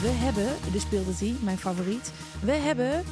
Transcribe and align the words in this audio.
We 0.00 0.08
hebben, 0.08 0.72
de 0.72 0.78
speelde 0.80 1.16
die, 1.18 1.36
mijn 1.40 1.58
favoriet. 1.58 2.12
We 2.42 2.52
hebben 2.52 3.04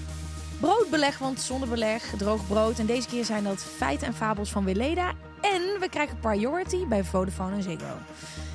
broodbeleg, 0.60 1.18
want 1.18 1.40
zonder 1.40 1.68
beleg, 1.68 2.14
droog 2.16 2.46
brood. 2.46 2.78
En 2.78 2.86
deze 2.86 3.08
keer 3.08 3.24
zijn 3.24 3.44
dat 3.44 3.62
feiten 3.64 4.06
en 4.06 4.14
fabels 4.14 4.50
van 4.50 4.64
Weleda. 4.64 5.12
En 5.40 5.60
we 5.80 5.86
krijgen 5.90 6.18
priority 6.18 6.86
bij 6.86 7.04
Vodafone 7.04 7.56
en 7.56 7.62
Ziggo. 7.62 7.96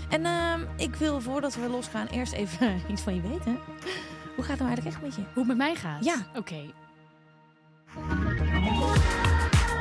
En 0.10 0.26
ehm, 0.26 0.62
ik 0.78 0.96
wil 0.96 1.22
voordat 1.22 1.56
we 1.56 1.68
losgaan 1.70 2.08
eerst 2.08 2.34
even 2.34 2.82
iets 2.92 3.02
van 3.02 3.16
je 3.16 3.22
weten. 3.22 3.60
Hoe 4.36 4.46
gaat 4.46 4.60
het 4.60 4.68
nou 4.68 4.68
eigenlijk 4.74 4.96
echt 4.96 5.02
met 5.02 5.16
je? 5.16 5.22
Hoe 5.22 5.38
het 5.38 5.48
met 5.48 5.58
mij 5.58 5.76
gaat? 5.76 6.06
Ja. 6.06 6.28
Oké. 6.36 6.74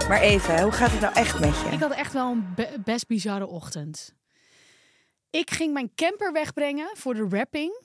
Maar 0.08 0.20
even, 0.20 0.62
hoe 0.62 0.72
gaat 0.72 0.90
het 0.90 1.00
nou 1.00 1.14
echt 1.14 1.40
met 1.40 1.60
je? 1.60 1.68
Ik 1.70 1.80
had 1.80 1.92
echt 1.92 2.12
wel 2.12 2.30
een 2.30 2.52
be- 2.54 2.76
best 2.84 3.06
bizarre 3.06 3.46
ochtend. 3.46 4.14
Ik 5.30 5.50
ging 5.50 5.72
mijn 5.72 5.90
camper 5.94 6.32
wegbrengen 6.32 6.88
voor 6.94 7.14
de 7.14 7.28
wrapping. 7.28 7.84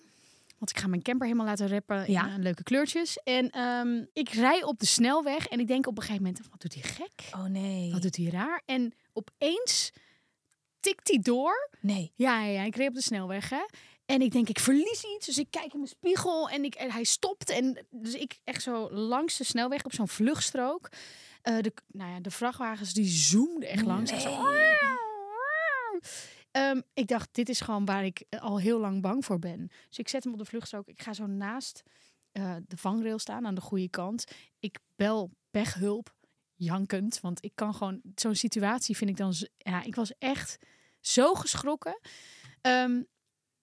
Want 0.61 0.73
ik 0.75 0.79
ga 0.79 0.87
mijn 0.87 1.01
camper 1.01 1.27
helemaal 1.27 1.47
laten 1.47 1.67
rappen 1.67 2.05
in 2.05 2.11
Ja. 2.13 2.27
eh, 2.27 2.33
leuke 2.37 2.63
kleurtjes. 2.63 3.17
En 3.23 3.49
ehm, 3.49 4.05
ik 4.13 4.29
rij 4.29 4.63
op 4.63 4.79
de 4.79 4.85
snelweg 4.85 5.47
en 5.47 5.59
ik 5.59 5.67
denk 5.67 5.87
op 5.87 5.95
een 5.97 6.03
gegeven 6.03 6.23
moment, 6.23 6.47
wat 6.49 6.61
doet 6.61 6.73
hij 6.73 6.83
gek? 6.83 7.29
Oh 7.33 7.43
nee. 7.45 7.91
Wat 7.91 8.01
doet 8.01 8.15
hij 8.15 8.25
raar? 8.25 8.61
En 8.65 8.93
opeens 9.13 9.91
tikt 10.79 11.07
hij 11.07 11.19
door. 11.21 11.69
Nee. 11.79 12.11
Ja, 12.15 12.41
ja, 12.43 12.49
ja, 12.51 12.61
ik 12.63 12.75
reed 12.75 12.87
op 12.87 12.93
de 12.93 13.01
snelweg, 13.01 13.49
hè. 13.49 13.65
En 14.05 14.21
ik 14.21 14.31
denk, 14.31 14.49
ik 14.49 14.59
verlies 14.59 15.03
iets. 15.15 15.25
Dus 15.25 15.37
ik 15.37 15.47
kijk 15.49 15.73
in 15.73 15.79
mijn 15.79 15.87
spiegel 15.91 16.49
en, 16.49 16.63
ik, 16.63 16.75
en 16.75 16.91
hij 16.91 17.03
stopt. 17.03 17.49
En 17.49 17.85
dus 17.89 18.13
ik 18.13 18.39
echt 18.43 18.61
zo 18.63 18.91
langs 18.91 19.37
de 19.37 19.43
snelweg 19.43 19.83
op 19.85 19.93
zo'n 19.93 20.07
vluchtstrook. 20.07 20.89
Eh, 21.41 21.57
de, 21.59 21.73
nou 21.87 22.11
ja, 22.11 22.19
de 22.19 22.31
vrachtwagens 22.31 22.93
die 22.93 23.07
zoomden 23.07 23.69
echt 23.69 23.85
langs. 23.85 24.21
Zo, 24.21 24.29
Ehm, 26.51 26.81
ik 26.93 27.07
dacht, 27.07 27.29
dit 27.31 27.49
is 27.49 27.61
gewoon 27.61 27.85
waar 27.85 28.05
ik 28.05 28.23
eh, 28.29 28.41
al 28.41 28.59
heel 28.59 28.79
lang 28.79 29.01
bang 29.01 29.25
voor 29.25 29.39
ben. 29.39 29.67
Dus 29.87 29.97
ik 29.97 30.07
zet 30.07 30.23
hem 30.23 30.33
op 30.33 30.39
de 30.39 30.45
vluchtstrook. 30.45 30.87
Ik 30.87 31.01
ga 31.01 31.13
zo 31.13 31.25
naast 31.25 31.83
eh, 32.31 32.55
de 32.67 32.77
vangrail 32.77 33.19
staan 33.19 33.45
aan 33.45 33.55
de 33.55 33.61
goede 33.61 33.89
kant. 33.89 34.23
Ik 34.59 34.79
bel 34.95 35.31
pechhulp, 35.51 36.15
jankend. 36.55 37.19
Want 37.19 37.43
ik 37.43 37.51
kan 37.55 37.73
gewoon, 37.73 38.01
zo'n 38.15 38.35
situatie 38.35 38.97
vind 38.97 39.09
ik 39.09 39.17
dan, 39.17 39.33
ja, 39.57 39.83
ik 39.83 39.95
was 39.95 40.13
echt 40.17 40.57
zo 40.99 41.33
geschrokken. 41.33 41.99
Ehm, 42.61 43.01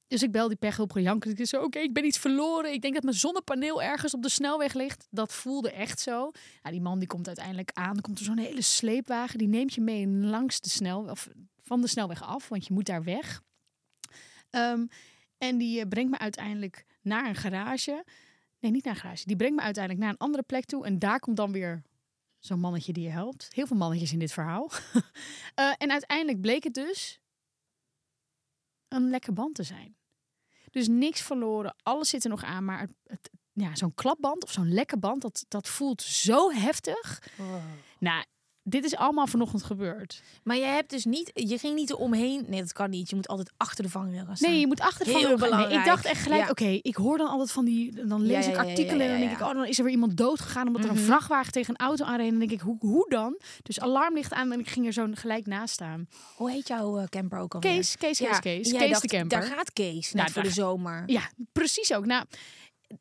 dus 0.09 0.23
ik 0.23 0.33
bel 0.33 0.49
die 0.49 0.57
pechhulp. 0.57 0.97
Ik 0.97 1.47
zei, 1.47 1.63
oké, 1.63 1.79
ik 1.79 1.93
ben 1.93 2.05
iets 2.05 2.19
verloren. 2.19 2.73
Ik 2.73 2.83
denk 2.83 2.95
dat 2.95 3.03
mijn 3.03 3.17
zonnepaneel 3.17 3.83
ergens 3.83 4.15
op 4.15 4.23
de 4.23 4.29
snelweg 4.29 4.75
ligt. 4.75 5.07
Dat 5.11 5.33
voelde 5.33 5.73
echt 5.73 6.01
zo. 6.01 6.31
Ja, 6.63 6.71
die 6.71 6.81
man 6.81 6.99
die 6.99 7.09
komt 7.09 7.27
uiteindelijk 7.27 7.71
aan. 7.73 8.01
Komt 8.01 8.19
er 8.19 8.25
zo'n 8.25 8.39
hele 8.39 8.63
sleepwagen. 8.63 9.39
Die 9.39 9.49
neemt 9.49 9.75
je 9.75 9.81
mee 9.81 10.09
langs 10.09 10.61
de 10.61 10.69
snelweg, 10.69 11.11
of 11.11 11.29
van 11.63 11.81
de 11.81 11.87
snelweg 11.87 12.23
af, 12.23 12.49
want 12.49 12.67
je 12.67 12.75
moet 12.75 12.87
daar 12.87 13.05
weg. 13.05 13.43
Ehm, 14.51 14.87
en 15.39 15.59
die 15.59 15.81
eh, 15.81 15.89
brengt 15.89 16.11
me 16.11 16.19
uiteindelijk 16.19 16.85
naar 17.03 17.29
een 17.29 17.35
garage. 17.35 18.05
Nee, 18.61 18.71
niet 18.71 18.85
naar 18.85 18.95
een 18.95 19.01
garage. 19.01 19.27
Die 19.27 19.37
brengt 19.37 19.57
me 19.57 19.63
uiteindelijk 19.63 20.05
naar 20.05 20.13
een 20.13 20.27
andere 20.27 20.43
plek 20.43 20.65
toe. 20.65 20.87
En 20.87 20.99
daar 20.99 21.21
komt 21.21 21.37
dan 21.37 21.53
weer 21.53 21.83
zo'n 22.39 22.61
mannetje 22.61 22.93
die 22.93 23.05
je 23.05 23.11
helpt. 23.11 23.49
Heel 23.51 23.67
veel 23.67 23.77
mannetjes 23.77 24.13
in 24.13 24.19
dit 24.19 24.33
verhaal. 24.33 24.71
Eh, 25.55 25.73
en 25.79 25.91
uiteindelijk 25.91 26.41
bleek 26.41 26.65
het 26.65 26.75
dus 26.75 27.21
een 28.89 29.11
lekke 29.11 29.33
band 29.33 29.55
te 29.55 29.63
zijn. 29.63 29.98
Dus 30.79 30.89
niks 30.89 31.21
verloren, 31.21 31.75
alles 31.83 32.09
zit 32.09 32.25
er 32.25 32.31
nog 32.31 32.43
aan. 32.45 32.65
Maar 32.65 32.81
het, 32.81 32.93
het- 33.07 33.31
ja, 33.53 33.75
zo'n 33.77 33.95
klapband 33.95 34.45
of 34.45 34.51
zo'n 34.53 34.73
lekke 34.73 34.99
band, 34.99 35.23
dat, 35.23 35.45
dat 35.49 35.69
voelt 35.69 36.03
zo 36.03 36.51
heftig. 36.51 37.23
Nou, 37.99 38.25
dit 38.69 38.85
is 38.85 38.97
allemaal 38.97 39.27
vanochtend 39.27 39.63
gebeurd. 39.63 40.23
Maar 40.43 40.57
jij 40.57 40.75
hebt 40.75 40.91
dus 40.91 41.05
niet, 41.05 41.31
je 41.35 41.59
ging 41.59 41.75
niet 41.75 41.91
eromheen. 41.91 42.45
Nee, 42.49 42.61
dat 42.61 42.73
kan 42.73 42.91
niet. 42.91 43.11
Je 43.11 43.17
moet 43.17 43.29
altijd 43.29 43.51
achter 43.57 43.85
de 43.85 43.91
vangrail 43.91 44.27
staan. 44.33 44.51
Nee, 44.51 44.61
je 44.61 44.67
moet 44.67 44.81
achter 44.81 45.05
de 45.07 45.11
vangrail. 45.13 45.67
Nee, 45.69 45.79
ik 45.79 45.85
dacht 45.85 46.05
echt 46.05 46.23
gelijk, 46.23 46.43
Ja. 46.45 46.49
oké, 46.51 46.79
ik 46.83 46.97
hoor 46.97 47.19
dan 47.19 47.29
altijd 47.29 47.51
van 47.53 47.65
die, 47.65 48.07
dan 48.07 48.23
lees 48.23 48.45
Ja, 48.47 48.51
ik 48.53 48.57
artikelen 48.59 49.01
en 49.07 49.11
dan 49.11 49.19
denk 49.21 49.33
ik, 49.33 49.41
oh, 49.41 49.53
dan 49.55 49.65
is 49.67 49.79
er 49.79 49.85
weer 49.85 49.93
iemand 49.93 50.17
dood 50.17 50.41
gegaan 50.41 50.67
omdat 50.67 50.85
er 50.85 50.91
een 50.91 50.97
Mhm. 50.97 51.05
vrachtwagen 51.05 51.53
tegen 51.53 51.75
een 51.79 51.87
auto 51.87 52.05
aanreed. 52.05 52.25
En 52.25 52.39
dan 52.39 52.49
denk 52.49 52.51
ik, 52.51 52.61
hoe, 52.61 52.77
hoe 52.81 53.09
dan? 53.09 53.39
Dus 53.63 53.81
alarmlicht 53.81 54.33
aan 54.33 54.53
en 54.53 54.61
ik 54.61 54.69
ging 54.69 54.87
er 54.87 54.93
zo 54.93 55.07
gelijk 55.13 55.47
naast 55.47 55.75
staan. 55.75 56.09
Hoe 56.37 56.51
heet 56.51 56.69
jouw 56.69 56.99
eh, 56.99 57.05
camper 57.07 57.39
ook 57.39 57.55
alweer? 57.55 57.73
Kees, 57.73 57.97
Kees, 57.97 58.19
Kees, 58.19 58.29
Ja, 58.29 58.39
Kees. 58.39 58.73
Kees 58.73 58.91
dacht, 58.91 59.03
de 59.03 59.09
camper. 59.09 59.41
Daar 59.41 59.49
gaat 59.49 59.73
Kees, 59.73 60.13
net 60.13 60.15
Nou, 60.23 60.31
voor 60.31 60.43
de 60.43 60.51
zomer. 60.51 61.03
Ja, 61.07 61.31
precies 61.53 61.93
ook. 61.95 62.07
Nou, 62.07 62.25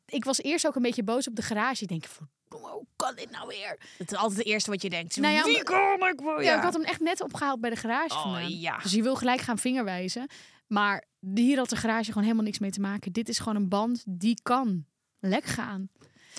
ik 0.06 0.24
was 0.24 0.42
eerst 0.42 0.66
ook 0.66 0.74
een 0.76 0.82
beetje 0.82 1.02
boos 1.02 1.28
op 1.28 1.34
de 1.36 1.42
garage. 1.42 1.82
Ik 1.82 1.88
denk, 1.88 2.04
hoe 2.50 2.86
kan 2.96 3.14
dit 3.16 3.30
nou 3.30 3.46
weer? 3.48 3.78
Dat 3.98 4.10
is 4.12 4.16
altijd 4.18 4.38
het 4.38 4.46
eerste 4.46 4.70
wat 4.70 4.82
je 4.82 4.90
denkt. 4.90 5.16
Nou 5.16 5.34
ja, 5.34 5.44
Wie 5.44 5.62
kom 5.64 6.04
ik 6.08 6.20
voor? 6.22 6.42
Ja, 6.42 6.56
ik 6.56 6.62
had 6.62 6.72
hem 6.74 6.82
echt 6.84 7.00
net 7.00 7.22
opgehaald 7.22 7.60
bij 7.60 7.70
de 7.70 7.76
garage 7.76 8.14
Oh, 8.14 8.22
vandaan. 8.22 8.58
ja. 8.58 8.78
Dus 8.78 8.92
je 8.92 9.02
wil 9.02 9.16
gelijk 9.16 9.40
gaan 9.40 9.58
vingerwijzen. 9.58 10.26
Maar 10.66 11.04
hier 11.34 11.58
had 11.58 11.68
de 11.68 11.76
garage 11.76 12.04
gewoon 12.08 12.22
helemaal 12.22 12.44
niks 12.44 12.58
mee 12.58 12.70
te 12.70 12.80
maken. 12.80 13.12
Dit 13.12 13.28
is 13.28 13.38
gewoon 13.38 13.56
een 13.56 13.68
band 13.68 14.02
die 14.06 14.40
kan 14.42 14.84
lek 15.20 15.44
gaan. 15.44 15.88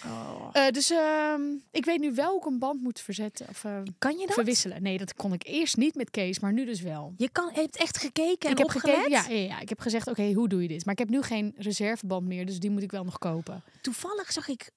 Oh. 0.05 0.49
Eh, 0.51 0.67
dus 0.71 0.89
ehm, 0.91 1.41
ik 1.71 1.85
weet 1.85 1.99
nu 1.99 2.13
wel 2.13 2.29
hoe 2.31 2.39
ik 2.39 2.45
een 2.45 2.59
band 2.59 2.81
moet 2.81 2.99
verzetten 2.99 3.47
of 3.49 3.63
eh, 3.63 3.77
Kan 3.97 4.17
je 4.17 4.25
dat? 4.25 4.33
verwisselen. 4.35 4.81
Nee, 4.81 4.97
dat 4.97 5.13
kon 5.13 5.33
ik 5.33 5.43
eerst 5.47 5.77
niet 5.77 5.95
met 5.95 6.09
Kees, 6.09 6.39
maar 6.39 6.53
nu 6.53 6.65
dus 6.65 6.81
wel. 6.81 7.13
Je 7.17 7.29
kan, 7.29 7.51
je 7.53 7.59
hebt 7.61 7.77
echt 7.77 7.97
gekeken 7.97 8.49
en 8.49 8.51
ik 8.51 8.57
heb 8.57 8.69
gekeken, 8.69 9.09
ja, 9.09 9.25
ja, 9.29 9.35
ja, 9.35 9.59
ik 9.59 9.69
heb 9.69 9.79
gezegd, 9.79 10.07
oké, 10.07 10.31
hoe 10.33 10.47
doe 10.49 10.61
je 10.61 10.67
dit? 10.67 10.85
Maar 10.85 10.93
ik 10.93 10.99
heb 10.99 11.09
nu 11.09 11.21
geen 11.21 11.53
reserveband 11.57 12.27
meer, 12.27 12.45
dus 12.45 12.59
die 12.59 12.69
moet 12.69 12.83
ik 12.83 12.91
wel 12.91 13.03
nog 13.03 13.17
kopen. 13.17 13.63
Toevallig 13.81 14.31
zag 14.31 14.47
ik 14.47 14.71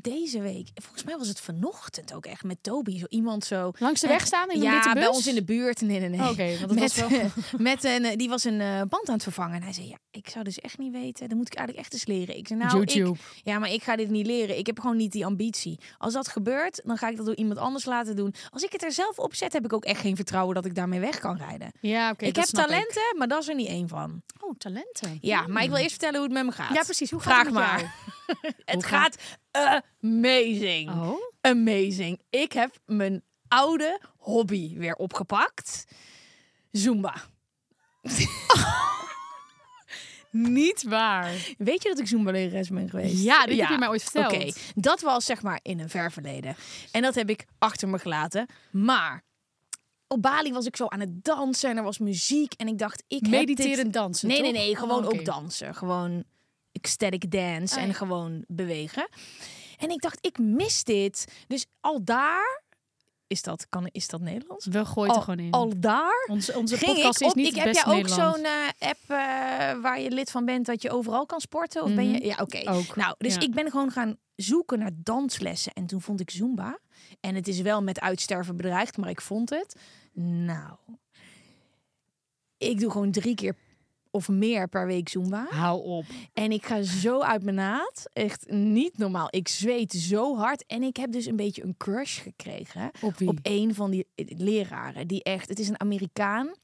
deze 0.00 0.40
week, 0.40 0.68
volgens 0.74 1.04
mij 1.04 1.16
was 1.16 1.28
het 1.28 1.40
vanochtend 1.40 2.14
ook 2.14 2.26
echt 2.26 2.44
met 2.44 2.62
Toby, 2.62 2.98
zo 2.98 3.06
iemand 3.08 3.44
zo. 3.44 3.72
Langs 3.78 4.00
de 4.00 4.06
weg 4.06 4.26
staan 4.26 4.50
in 4.50 4.56
een 4.56 4.62
ja, 4.62 4.72
witte 4.72 4.92
bus? 4.92 5.02
bij 5.02 5.08
ons 5.08 5.26
in 5.26 5.34
de 5.34 5.44
buurt. 5.44 5.80
Nee, 5.80 6.00
nee, 6.00 6.08
nee. 6.08 6.28
Oké, 6.28 6.58
want 6.58 6.68
dat 6.68 6.78
met, 6.78 7.00
was 7.00 7.10
wel... 7.10 7.30
met 7.72 7.84
een, 7.84 8.04
eh, 8.04 8.16
die 8.16 8.28
was 8.28 8.44
een 8.44 8.60
eh, 8.60 8.82
band 8.88 9.08
aan 9.08 9.14
het 9.14 9.22
vervangen. 9.22 9.56
En 9.56 9.62
hij 9.62 9.72
zei, 9.72 9.88
ja, 9.88 9.98
ik 10.10 10.28
zou 10.28 10.44
dus 10.44 10.58
echt 10.58 10.78
niet 10.78 10.92
weten. 10.92 11.28
Dan 11.28 11.38
moet 11.38 11.46
ik 11.46 11.54
eigenlijk 11.54 11.86
echt 11.86 11.94
eens 11.94 12.06
leren. 12.06 12.36
Ik 12.36 12.46
zei, 12.46 12.58
nou, 12.58 12.82
ik, 12.82 12.90
YouTube. 12.90 13.18
ja, 13.42 13.58
maar 13.58 13.72
ik 13.72 13.82
ga 13.82 13.96
dit 13.96 14.10
niet 14.10 14.26
leren. 14.26 14.58
Ik 14.58 14.66
heb 14.66 14.80
gewoon 14.80 14.96
niet 14.96 15.12
die 15.12 15.26
ambitie. 15.26 15.78
Als 15.98 16.12
dat 16.12 16.28
gebeurt, 16.28 16.80
dan 16.84 16.96
ga 16.96 17.08
ik 17.08 17.16
dat 17.16 17.26
door 17.26 17.36
iemand 17.36 17.58
anders 17.58 17.84
laten 17.84 18.16
doen. 18.16 18.34
Als 18.50 18.62
ik 18.62 18.72
het 18.72 18.82
er 18.82 18.92
zelf 18.92 19.18
op 19.18 19.34
zet, 19.34 19.52
heb 19.52 19.64
ik 19.64 19.72
ook 19.72 19.84
echt 19.84 20.00
geen 20.00 20.16
vertrouwen 20.16 20.54
dat 20.54 20.64
ik 20.64 20.74
daarmee 20.74 21.00
weg 21.00 21.18
kan 21.18 21.36
rijden. 21.36 21.72
Ja, 21.80 22.10
oké. 22.10 22.24
ik 22.24 22.36
heb 22.36 22.44
talenten, 22.44 23.14
maar 23.16 23.28
dat 23.28 23.42
is 23.42 23.48
er 23.48 23.54
niet 23.54 23.68
één 23.68 23.88
van. 23.88 24.22
Oh, 24.40 24.54
talenten. 24.58 25.18
Ja, 25.20 25.46
maar 25.46 25.62
ik 25.62 25.68
wil 25.68 25.78
eerst 25.78 25.90
vertellen 25.90 26.16
hoe 26.16 26.24
het 26.24 26.32
met 26.32 26.44
me 26.44 26.52
gaat. 26.52 26.74
Ja, 26.74 26.82
precies. 26.82 27.10
Hoe 27.10 27.20
gaat 27.20 27.32
Vraag 27.32 27.44
het 27.44 27.54
maar. 27.54 27.94
Het 28.64 28.84
gaat 28.84 29.16
amazing. 30.02 30.90
Oh, 30.90 31.16
Amazing. 31.40 32.20
Ik 32.30 32.52
heb 32.52 32.78
mijn 32.86 33.22
oude 33.48 34.00
hobby 34.16 34.78
weer 34.78 34.94
opgepakt. 34.94 35.84
Zumba. 36.70 37.14
Niet 40.30 40.82
waar. 40.82 41.54
Weet 41.58 41.82
je 41.82 41.88
dat 41.88 41.98
ik 41.98 42.06
Zumba-lerares 42.06 42.68
ben 42.68 42.88
geweest? 42.90 43.22
Ja, 43.22 43.46
dit 43.46 43.60
heb 43.60 43.68
je 43.68 43.78
mij 43.78 43.88
ooit 43.88 44.02
verteld. 44.02 44.32
Oké, 44.32 44.52
dat 44.74 45.00
was 45.00 45.24
zeg 45.24 45.42
maar 45.42 45.60
in 45.62 45.80
een 45.80 45.88
ver 45.88 46.12
verleden. 46.12 46.56
En 46.92 47.02
dat 47.02 47.14
heb 47.14 47.30
ik 47.30 47.44
achter 47.58 47.88
me 47.88 47.98
gelaten. 47.98 48.46
Maar 48.70 49.22
op 50.06 50.22
Bali 50.22 50.52
was 50.52 50.66
ik 50.66 50.76
zo 50.76 50.86
aan 50.86 51.00
het 51.00 51.24
dansen 51.24 51.70
en 51.70 51.76
er 51.76 51.82
was 51.82 51.98
muziek. 51.98 52.52
En 52.52 52.68
ik 52.68 52.78
dacht, 52.78 53.02
ik 53.06 53.20
heb 53.22 53.30
Mediterend 53.30 53.76
dit... 53.82 53.92
dansen, 53.92 54.28
Nee, 54.28 54.40
nee, 54.40 54.52
toch? 54.52 54.60
nee. 54.62 54.76
Gewoon 54.76 55.04
Oh, 55.06 55.12
ook 55.18 55.24
dansen. 55.24 55.74
Gewoon 55.74 56.24
ecstatic 56.80 57.30
dance 57.30 57.76
Ah, 57.76 57.82
en 57.82 57.94
gewoon 57.94 58.44
bewegen. 58.46 59.08
En 59.78 59.90
ik 59.90 60.00
dacht, 60.00 60.26
ik 60.26 60.38
mis 60.38 60.84
dit. 60.84 61.24
Dus 61.46 61.66
al 61.80 62.04
daar... 62.04 62.66
Is 63.26 63.42
dat, 63.42 63.66
kan, 63.68 63.88
is 63.92 64.08
dat 64.08 64.20
Nederlands? 64.20 64.66
We 64.66 64.84
gooien 64.84 65.10
al, 65.10 65.16
er 65.16 65.22
gewoon 65.22 65.38
in. 65.38 65.50
al 65.50 65.72
daar 65.76 66.26
onze 66.30 66.56
onze 66.56 66.76
ging 66.76 66.94
podcast 66.94 67.20
ik 67.20 67.26
is 67.26 67.32
op. 67.32 67.36
niet 67.36 67.46
ik 67.46 67.54
het 67.54 67.64
heb 67.64 67.86
jij 67.86 67.98
ook 67.98 68.08
zo'n 68.08 68.44
eh, 68.44 68.88
app 68.88 68.98
eh, 69.06 69.82
waar 69.82 70.00
je 70.00 70.10
lid 70.10 70.30
van 70.30 70.44
bent 70.44 70.66
dat 70.66 70.82
je 70.82 70.90
overal 70.90 71.26
kan 71.26 71.40
sporten? 71.40 71.82
Of 71.82 71.94
ben 71.94 72.10
je? 72.10 72.16
Mhm. 72.16 72.26
Ja, 72.26 72.36
oké. 72.40 72.62
Nou, 72.94 73.14
dus 73.18 73.34
ja. 73.34 73.40
ik 73.40 73.54
ben 73.54 73.70
gewoon 73.70 73.90
gaan 73.90 74.16
zoeken 74.36 74.78
naar 74.78 74.90
danslessen 74.94 75.72
en 75.72 75.86
toen 75.86 76.00
vond 76.00 76.20
ik 76.20 76.30
Zumba. 76.30 76.78
En 77.20 77.34
het 77.34 77.48
is 77.48 77.60
wel 77.60 77.82
met 77.82 78.00
uitsterven 78.00 78.56
bedreigd, 78.56 78.96
maar 78.96 79.08
ik 79.10 79.20
vond 79.20 79.50
het. 79.50 79.76
Nou, 80.22 80.76
ik 82.58 82.80
doe 82.80 82.90
gewoon 82.90 83.10
drie 83.10 83.34
keer 83.34 83.54
of 84.18 84.28
meer 84.28 84.68
per 84.68 84.86
week 84.86 85.08
Zumba. 85.08 85.46
Hou 85.50 85.82
op. 85.84 86.04
En 86.32 86.52
ik 86.52 86.66
ga 86.66 86.82
zo 86.82 87.20
uit 87.20 87.42
mijn 87.42 87.56
naad. 87.56 88.04
Echt 88.12 88.50
niet 88.50 88.98
normaal. 88.98 89.26
Ik 89.30 89.48
zweet 89.48 89.92
zo 89.92 90.36
hard. 90.36 90.64
En 90.66 90.82
ik 90.82 90.96
heb 90.96 91.12
dus 91.12 91.26
een 91.26 91.36
beetje 91.36 91.62
een 91.64 91.76
crush 91.76 92.22
gekregen 92.22 92.90
Op 93.00 93.16
wie? 93.18 93.28
op 93.28 93.38
een 93.42 93.74
van 93.74 93.90
die 93.90 94.06
leraren. 94.14 95.06
Die 95.06 95.22
echt, 95.22 95.48
het 95.48 95.58
is 95.58 95.68
een 95.68 95.80
Amerikaan. 95.80 96.54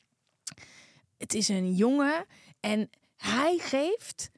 Het 1.18 1.34
is 1.34 1.48
een 1.48 1.74
jongen. 1.74 2.24
En 2.60 2.90
hij 3.16 3.58
geeft 3.60 4.30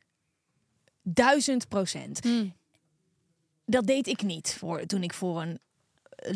duizend 1.02 1.68
procent. 1.68 2.20
Hm. 2.22 2.46
Dat 3.64 3.86
deed 3.86 4.06
ik 4.06 4.22
niet 4.22 4.54
voor, 4.58 4.86
toen 4.86 5.02
ik 5.02 5.12
voor 5.14 5.42
een 5.42 5.58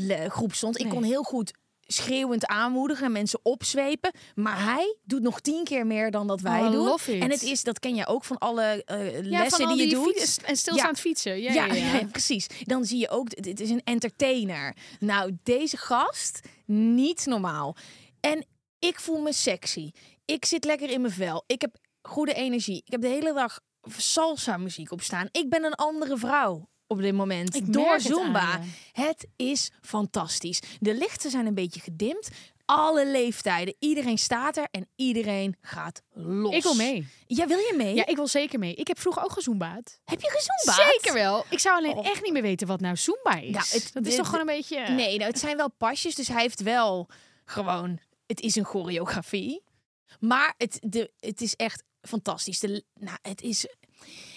eh, 0.09 0.31
groep 0.31 0.55
stond. 0.55 0.79
Ik 0.79 0.85
Nee. 0.85 0.93
kon 0.94 1.03
heel 1.03 1.23
goed 1.23 1.53
schreeuwend 1.92 2.46
aanmoedigen 2.46 3.04
en 3.04 3.12
mensen 3.12 3.40
opzwepen. 3.42 4.12
Maar 4.34 4.64
hij 4.64 4.96
doet 5.04 5.22
nog 5.22 5.40
tien 5.40 5.64
keer 5.64 5.87
meer 5.87 6.10
dan 6.10 6.26
dat 6.26 6.40
wij 6.40 6.60
Oh, 6.60 6.72
doen. 6.72 6.98
En 7.20 7.31
het 7.31 7.42
is, 7.42 7.62
dat 7.62 7.78
ken 7.78 7.94
je 7.94 8.06
ook 8.06 8.25
van 8.25 8.38
alle 8.38 8.84
eh, 8.84 9.14
Ja, 9.14 9.20
lessen 9.42 9.66
van 9.66 9.76
die 9.76 9.88
je 9.88 9.94
doet. 9.94 10.38
en 10.44 10.56
stilstaand 10.56 11.00
fietsen. 11.00 11.40
Ja, 11.40 11.52
Ja, 11.52 11.64
ja, 11.66 11.75
ja. 11.75 11.94
ja, 11.98 12.06
precies. 12.06 12.46
Dan 12.64 12.84
zie 12.84 12.98
je 12.98 13.08
ook, 13.08 13.42
dit 13.42 13.60
is 13.60 13.70
een 13.70 13.82
entertainer. 13.84 14.76
Nou, 14.98 15.37
deze 15.42 15.76
gast, 15.76 16.40
niet 16.66 17.26
normaal. 17.26 17.76
En 18.20 18.46
ik 18.78 19.00
voel 19.00 19.20
me 19.20 19.32
sexy. 19.32 19.90
Ik 20.25 20.44
zit 20.44 20.64
lekker 20.64 20.90
in 20.90 21.00
mijn 21.00 21.12
vel. 21.12 21.44
Ik 21.46 21.60
heb 21.60 21.76
goede 22.02 22.32
energie. 22.34 22.82
Ik 22.84 22.92
heb 22.92 23.00
de 23.00 23.08
hele 23.08 23.32
dag 23.32 23.60
salsa 23.96 24.56
muziek 24.56 24.90
op 24.92 25.02
staan. 25.02 25.28
Ik 25.32 25.48
ben 25.50 25.64
een 25.64 25.75
andere 25.75 26.16
vrouw 26.19 26.69
op 26.90 27.00
dit 27.00 27.14
moment. 27.14 27.54
Ik 27.54 27.72
Door 27.72 27.92
het 27.92 28.02
Zumba. 28.02 28.60
Het 28.92 29.26
is 29.37 29.70
fantastisch. 29.81 30.60
De 30.81 30.94
lichten 30.94 31.31
zijn 31.31 31.46
een 31.46 31.54
beetje 31.54 31.81
gedimd. 31.81 32.28
Alle 32.64 33.06
leeftijden. 33.06 33.75
Iedereen 33.78 34.19
staat 34.19 34.56
er 34.56 34.66
en 34.70 34.88
iedereen 34.96 35.56
gaat 35.60 36.02
los. 36.12 36.54
Ik 36.54 36.62
wil 36.62 36.75
mee. 36.75 37.06
Ja, 37.26 37.46
wil 37.46 37.58
je 37.58 37.75
mee? 37.76 37.94
Ja, 37.94 38.06
ik 38.06 38.16
wil 38.16 38.26
zeker 38.26 38.58
mee. 38.58 38.75
Ik 38.75 38.87
heb 38.87 38.98
vroeger 39.00 39.22
ook 39.22 39.32
gezoombaad. 39.32 40.00
Heb 40.04 40.20
je 40.20 40.31
gezonbaat? 40.31 40.87
Zeker 40.92 41.12
wel. 41.14 41.44
Ik 41.50 41.58
zou 41.58 41.76
alleen 41.76 41.96
Oh. 41.96 42.06
echt 42.06 42.22
niet 42.22 42.32
meer 42.32 42.42
weten 42.42 42.66
wat 42.66 42.81
nou 42.81 42.96
Zumba 42.96 43.34
is. 43.40 43.50
Nou, 43.50 43.64
het- 43.70 43.90
dat 43.92 44.06
is 44.06 44.16
toch 44.16 44.26
gewoon 44.26 44.40
een 44.40 44.54
beetje... 44.56 44.88
Nee, 44.88 45.16
nou, 45.19 45.31
het 45.31 45.38
zijn 45.38 45.56
wel 45.56 45.70
pasjes. 45.70 46.14
Dus 46.14 46.28
hij 46.28 46.40
heeft 46.42 46.62
wel 46.62 47.08
gewoon... 47.44 47.98
Het 48.26 48.40
is 48.40 48.56
een 48.56 48.64
choreografie. 48.64 49.62
Maar 50.20 50.54
het, 50.56 50.78
de, 50.81 51.10
het 51.20 51.40
is 51.40 51.54
echt 51.54 51.82
fantastisch. 52.02 52.58
De, 52.58 52.84
nou, 52.94 53.19
het, 53.22 53.42
is, 53.42 53.66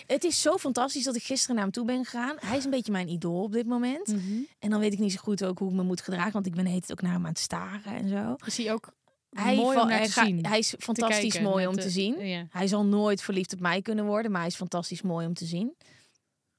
het 0.08 0.24
is 0.24 0.42
zo 0.42 0.58
fantastisch 0.58 1.04
dat 1.04 1.16
ik 1.16 1.24
gisteren 1.24 1.56
naar 1.56 1.64
hem 1.64 1.74
toe 1.74 1.86
ben 1.86 2.04
gegaan. 2.06 2.36
Hij 2.40 2.58
is 2.58 2.64
een 2.64 2.70
beetje 2.72 2.92
mijn 2.92 3.08
idool 3.10 3.44
op 3.44 3.52
dit 3.52 3.66
moment. 3.66 4.08
Mhm. 4.08 4.42
En 4.60 4.70
dan 4.70 4.80
weet 4.80 4.94
ik 4.94 5.00
niet 5.00 5.12
zo 5.12 5.20
goed 5.22 5.44
ook 5.46 5.60
hoe 5.60 5.70
ik 5.70 5.76
me 5.76 5.84
moet 5.84 6.02
gedragen. 6.02 6.32
Want 6.34 6.46
ik 6.46 6.56
ben 6.56 6.66
heet 6.66 6.92
ook 6.92 7.02
naar 7.02 7.12
hem 7.12 7.22
aan 7.24 7.30
het 7.30 7.40
staren 7.40 7.96
en 7.96 8.10
zo. 8.10 8.36
Is 8.46 8.58
hij 8.58 8.74
ook 8.74 8.94
Hij, 9.30 9.56
mooi 9.56 9.80
om 9.80 9.88
hij, 9.88 10.06
te 10.06 10.12
ga- 10.12 10.26
zien? 10.26 10.46
hij 10.46 10.60
is 10.60 10.76
fantastisch 10.80 11.20
kijken 11.34 11.44
mooi 11.50 11.68
om 11.68 11.76
te 11.76 11.90
zien. 11.90 12.26
Ja. 12.26 12.48
Hij 12.50 12.68
zal 12.68 12.86
nooit 12.86 13.22
verliefd 13.22 13.54
op 13.54 13.60
mij 13.60 13.82
kunnen 13.82 14.06
worden. 14.06 14.32
Maar 14.32 14.40
hij 14.40 14.50
is 14.50 14.56
fantastisch 14.56 15.02
mooi 15.02 15.26
om 15.28 15.34
te 15.34 15.46
zien. 15.46 15.76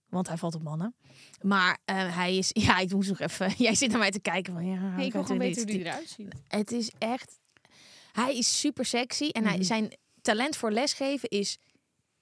Want 0.09 0.29
hij 0.29 0.37
valt 0.37 0.55
op 0.55 0.63
mannen. 0.63 0.95
Maar 1.43 1.79
eh, 1.85 2.17
hij 2.17 2.37
is... 2.37 2.51
Ja, 2.67 2.79
ik 2.79 2.93
moest 2.93 3.09
nog 3.09 3.21
even... 3.21 3.55
Jij 3.67 3.75
zit 3.75 3.91
naar 3.91 3.99
mij 3.99 4.11
te 4.11 4.21
kijken 4.21 4.53
van... 4.53 4.67
Ja, 4.67 4.79
Hey, 4.95 5.07
ik 5.07 5.13
wil 5.13 5.23
gewoon 5.23 5.39
weten 5.39 5.63
hoe 5.63 5.71
die 5.71 5.81
eruit 5.85 6.09
ziet. 6.09 6.35
Het 6.49 6.73
is 6.73 6.91
echt. 6.99 7.39
Hij 8.13 8.37
is 8.37 8.61
super 8.61 8.85
sexy 8.85 9.29
en 9.29 9.45
hij, 9.45 9.55
Mhm. 9.55 9.63
zijn 9.65 9.97
talent 10.23 10.57
voor 10.57 10.71
lesgeven 10.73 11.29
is 11.29 11.59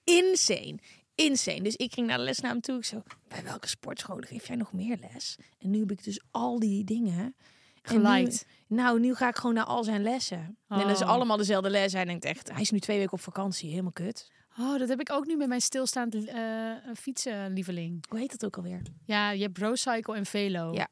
insane. 0.04 0.78
Insane. 1.14 1.60
Dus 1.62 1.76
ik 1.76 1.92
ging 1.92 2.06
naar 2.06 2.18
de 2.18 2.24
les 2.24 2.40
naar 2.40 2.50
hem 2.50 2.60
toe. 2.60 2.76
Ik 2.76 2.84
zo, 2.84 3.02
bij 3.28 3.42
welke 3.44 3.68
sportscholen 3.68 4.26
geef 4.26 4.46
jij 4.46 4.56
nog 4.56 4.72
meer 4.72 4.98
les? 5.12 5.36
En 5.58 5.70
nu 5.70 5.78
heb 5.80 5.90
ik 5.90 6.04
dus 6.04 6.20
al 6.30 6.58
die 6.58 6.84
dingen. 6.84 7.34
Geliked. 7.82 8.46
nou, 8.66 9.00
nu 9.00 9.14
ga 9.14 9.28
ik 9.28 9.36
gewoon 9.36 9.54
naar 9.54 9.64
al 9.64 9.84
zijn 9.84 10.02
lessen. 10.02 10.58
En 10.68 10.78
dat 10.78 10.90
is 10.90 11.00
Oh. 11.02 11.08
allemaal 11.08 11.36
dezelfde 11.36 11.70
les. 11.70 11.92
Hij 11.92 12.04
denkt 12.04 12.24
echt, 12.24 12.52
hij 12.52 12.60
is 12.60 12.70
nu 12.70 12.78
twee 12.80 12.98
weken 12.98 13.12
op 13.12 13.20
vakantie. 13.20 13.70
Helemaal 13.70 13.92
kut. 13.92 14.30
Oh, 14.58 14.78
dat 14.78 14.88
heb 14.88 15.00
ik 15.00 15.12
ook 15.12 15.26
nu 15.26 15.36
met 15.36 15.48
mijn 15.48 15.60
stilstaand 15.60 16.14
eh 16.14 16.70
fietsenlieveling. 16.96 18.04
Hoe 18.08 18.18
heet 18.18 18.30
dat 18.30 18.44
ook 18.44 18.56
alweer? 18.56 18.82
Ja, 19.04 19.30
je 19.30 19.42
hebt 19.42 19.58
Roadcycle 19.58 20.14
en 20.16 20.26
Velo. 20.26 20.72
Ja. 20.72 20.88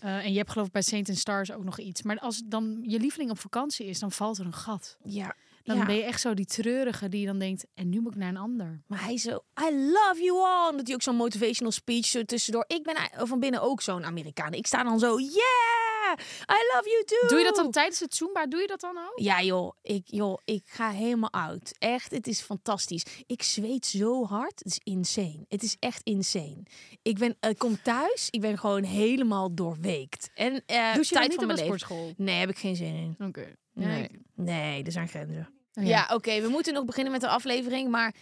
Eh, 0.00 0.24
en 0.24 0.32
je 0.32 0.38
hebt 0.38 0.50
geloof 0.50 0.66
ik 0.66 0.72
bij 0.72 0.82
Saint 0.82 1.08
and 1.08 1.18
Stars 1.18 1.52
ook 1.52 1.64
nog 1.64 1.78
iets. 1.78 2.02
Maar 2.02 2.18
als 2.18 2.42
dan 2.44 2.78
je 2.82 2.98
lieveling 2.98 3.30
op 3.30 3.38
vakantie 3.38 3.86
is, 3.86 3.98
dan 3.98 4.12
valt 4.12 4.38
er 4.38 4.46
een 4.46 4.52
gat. 4.54 4.96
Ja. 5.02 5.34
Dan 5.66 5.76
ja. 5.76 5.84
ben 5.84 5.94
je 5.94 6.02
echt 6.02 6.20
zo 6.20 6.34
die 6.34 6.44
treurige 6.44 7.08
die 7.08 7.26
dan 7.26 7.38
denkt, 7.38 7.66
en 7.74 7.88
nu 7.88 8.00
moet 8.00 8.12
ik 8.12 8.18
naar 8.18 8.28
een 8.28 8.36
ander. 8.36 8.82
Maar 8.86 9.04
hij 9.04 9.18
zo, 9.18 9.44
I 9.60 9.74
love 9.74 10.22
you 10.22 10.38
all. 10.44 10.70
En 10.70 10.76
dat 10.76 10.86
hij 10.86 10.94
ook 10.94 11.02
zo'n 11.02 11.16
motivational 11.16 11.72
speech 11.72 12.06
zo 12.06 12.24
tussendoor. 12.24 12.64
Ik 12.66 12.82
ben 12.82 13.26
van 13.26 13.40
binnen 13.40 13.62
ook 13.62 13.82
zo'n 13.82 14.04
Amerikaan. 14.04 14.52
Ik 14.52 14.66
sta 14.66 14.82
dan 14.82 14.98
zo, 14.98 15.18
yeah, 15.18 16.18
I 16.48 16.74
love 16.74 16.88
you 16.90 17.04
too. 17.04 17.28
Doe 17.28 17.38
je 17.38 17.44
dat 17.44 17.56
dan 17.56 17.70
tijdens 17.70 18.00
het 18.00 18.14
Zumba? 18.14 18.46
Doe 18.46 18.60
je 18.60 18.66
dat 18.66 18.80
dan 18.80 18.98
ook? 18.98 19.12
Ja 19.20 19.42
joh, 19.42 19.76
ik, 19.82 20.02
joh, 20.04 20.38
ik 20.44 20.62
ga 20.64 20.90
helemaal 20.90 21.32
uit. 21.32 21.74
Echt, 21.78 22.10
het 22.10 22.26
is 22.26 22.40
fantastisch. 22.40 23.04
Ik 23.26 23.42
zweet 23.42 23.86
zo 23.86 24.24
hard. 24.24 24.58
Het 24.58 24.66
is 24.66 24.80
insane. 24.82 25.44
Het 25.48 25.62
is 25.62 25.76
echt 25.78 26.02
insane. 26.02 26.62
Ik, 27.02 27.18
ben, 27.18 27.36
ik 27.40 27.58
kom 27.58 27.82
thuis, 27.82 28.28
ik 28.30 28.40
ben 28.40 28.58
gewoon 28.58 28.82
helemaal 28.82 29.54
doorweekt. 29.54 30.30
En 30.34 30.62
eh 30.66 30.94
Doe 30.94 31.04
je 31.04 31.14
tijd 31.14 31.34
van 31.34 31.46
mijn 31.46 31.58
leven. 31.58 31.78
sportschool? 31.78 32.12
Nee, 32.16 32.38
heb 32.38 32.50
ik 32.50 32.58
geen 32.58 32.76
zin 32.76 32.94
in. 32.94 33.26
Oké. 33.26 33.54
Nee, 33.72 34.08
nee 34.34 34.84
er 34.84 34.92
zijn 34.92 35.08
grenzen. 35.08 35.55
Oh, 35.78 35.84
Ja, 35.84 36.10
oké, 36.12 36.40
we 36.40 36.48
moeten 36.48 36.74
nog 36.74 36.84
beginnen 36.84 37.12
met 37.12 37.20
de 37.20 37.28
aflevering, 37.28 37.90
maar 37.90 38.14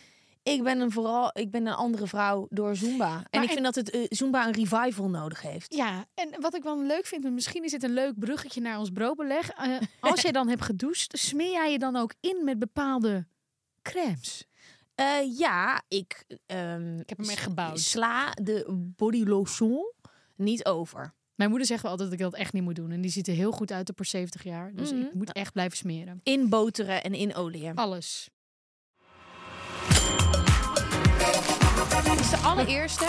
ik 0.43 0.63
ben 0.63 0.81
een 0.81 0.91
vooral, 0.93 1.31
ik 1.33 1.51
ben 1.51 1.67
een 1.67 1.75
andere 1.75 2.07
vrouw 2.07 2.47
door 2.51 2.77
Zumba. 2.77 3.23
En 3.31 3.43
ik 3.43 3.49
en- 3.49 3.53
vind 3.55 3.65
dat 3.65 3.75
het 3.75 3.91
eh, 3.91 4.05
Zumba 4.09 4.47
een 4.47 4.53
revival 4.53 5.09
nodig 5.11 5.43
heeft. 5.43 5.75
Ja, 5.75 6.05
en 6.15 6.41
wat 6.41 6.55
ik 6.55 6.63
wel 6.63 6.83
leuk 6.83 7.07
vind, 7.07 7.31
misschien 7.33 7.65
is 7.65 7.71
dit 7.71 7.83
een 7.83 7.93
leuk 7.93 8.19
bruggetje 8.19 8.61
naar 8.61 8.79
ons 8.79 8.91
broodbeleg. 8.91 9.51
Eh, 9.51 9.77
als 10.01 10.21
jij 10.21 10.33
dan 10.33 10.49
hebt 10.49 10.63
gedoucht, 10.63 11.19
smeer 11.19 11.51
jij 11.53 11.73
je 11.73 11.79
dan 11.79 11.97
ook 11.97 12.15
in 12.21 12.45
met 12.45 12.59
bepaalde 12.59 13.27
crèmes? 13.83 14.47
Eh, 14.95 15.39
ja, 15.39 15.83
ik, 15.89 16.25
ehm, 16.47 16.99
Ik 16.99 17.09
heb 17.09 17.19
hem 17.19 17.29
echt 17.31 17.43
gebouwd. 17.43 17.81
sla 17.81 18.31
de 18.43 18.65
body 18.97 19.25
lotion 19.25 19.93
niet 20.37 20.65
over. 20.65 21.15
Mijn 21.35 21.51
moeder 21.51 21.67
zegt 21.69 21.83
wel 21.83 21.91
altijd 21.91 22.11
dat 22.11 22.19
ik 22.19 22.25
dat 22.25 22.35
echt 22.41 22.53
niet 22.53 22.63
moet 22.63 22.75
doen. 22.75 22.91
En 22.91 23.01
die 23.01 23.11
ziet 23.11 23.29
er 23.29 23.35
heel 23.35 23.53
goed 23.53 23.73
uit 23.73 23.91
op 23.91 23.97
haar 23.97 24.07
70 24.07 24.43
jaar. 24.45 24.73
Dus 24.75 24.93
Mhm. 24.93 25.01
ik 25.01 25.15
moet 25.15 25.33
echt 25.33 25.53
blijven 25.53 25.77
smeren. 25.77 26.21
In 26.23 26.49
boteren 26.49 27.03
en 27.03 27.15
in 27.15 27.35
olie. 27.35 27.71
Alles. 27.75 28.29
Dit 32.05 32.21
is 32.21 32.31
de 32.31 32.37
allereerste 32.37 33.07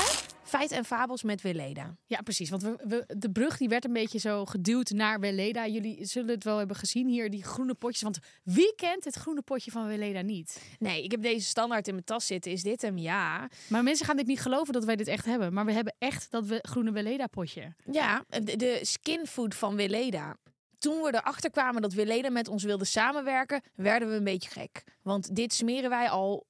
Feit 0.57 0.71
en 0.71 0.85
Fabels 0.85 1.23
met 1.23 1.41
Weleda. 1.41 1.97
Ja, 2.05 2.21
precies. 2.21 2.49
Want 2.49 2.61
we, 2.61 2.75
we, 2.83 3.17
de 3.17 3.31
brug 3.31 3.57
die 3.57 3.69
werd 3.69 3.85
een 3.85 3.93
beetje 3.93 4.19
zo 4.19 4.45
geduwd 4.45 4.89
naar 4.89 5.19
Weleda. 5.19 5.67
Jullie 5.67 6.05
zullen 6.05 6.29
het 6.29 6.43
wel 6.43 6.57
hebben 6.57 6.75
gezien 6.75 7.07
hier, 7.07 7.29
die 7.29 7.43
groene 7.43 7.73
potjes. 7.73 8.01
Want 8.01 8.19
wie 8.43 8.75
kent 8.75 9.03
het 9.03 9.15
groene 9.15 9.41
potje 9.41 9.71
van 9.71 9.87
Weleda 9.87 10.21
niet? 10.21 10.61
Nee, 10.79 11.03
ik 11.03 11.11
heb 11.11 11.21
deze 11.21 11.45
standaard 11.45 11.87
in 11.87 11.93
mijn 11.93 12.05
tas 12.05 12.25
zitten. 12.25 12.51
Is 12.51 12.63
dit 12.63 12.81
hem? 12.81 12.97
Ja. 12.97 13.49
Maar 13.69 13.83
mensen 13.83 14.05
gaan 14.05 14.17
dit 14.17 14.27
niet 14.27 14.41
geloven 14.41 14.73
dat 14.73 14.85
wij 14.85 14.95
dit 14.95 15.07
echt 15.07 15.25
hebben. 15.25 15.53
Maar 15.53 15.65
we 15.65 15.71
hebben 15.71 15.95
echt 15.97 16.31
dat 16.31 16.45
we 16.45 16.59
groene 16.61 16.91
Weleda 16.91 17.27
potje. 17.27 17.73
Ja, 17.91 18.25
de, 18.29 18.55
de 18.55 18.79
skinfood 18.81 19.55
van 19.55 19.75
Weleda. 19.75 20.37
Toen 20.77 21.01
we 21.01 21.07
erachter 21.07 21.49
kwamen 21.49 21.81
dat 21.81 21.93
Weleda 21.93 22.29
met 22.29 22.47
ons 22.47 22.63
wilde 22.63 22.85
samenwerken, 22.85 23.61
werden 23.75 24.09
we 24.09 24.15
een 24.15 24.23
beetje 24.23 24.49
gek. 24.49 24.83
Want 25.01 25.35
dit 25.35 25.53
smeren 25.53 25.89
wij 25.89 26.09
al 26.09 26.45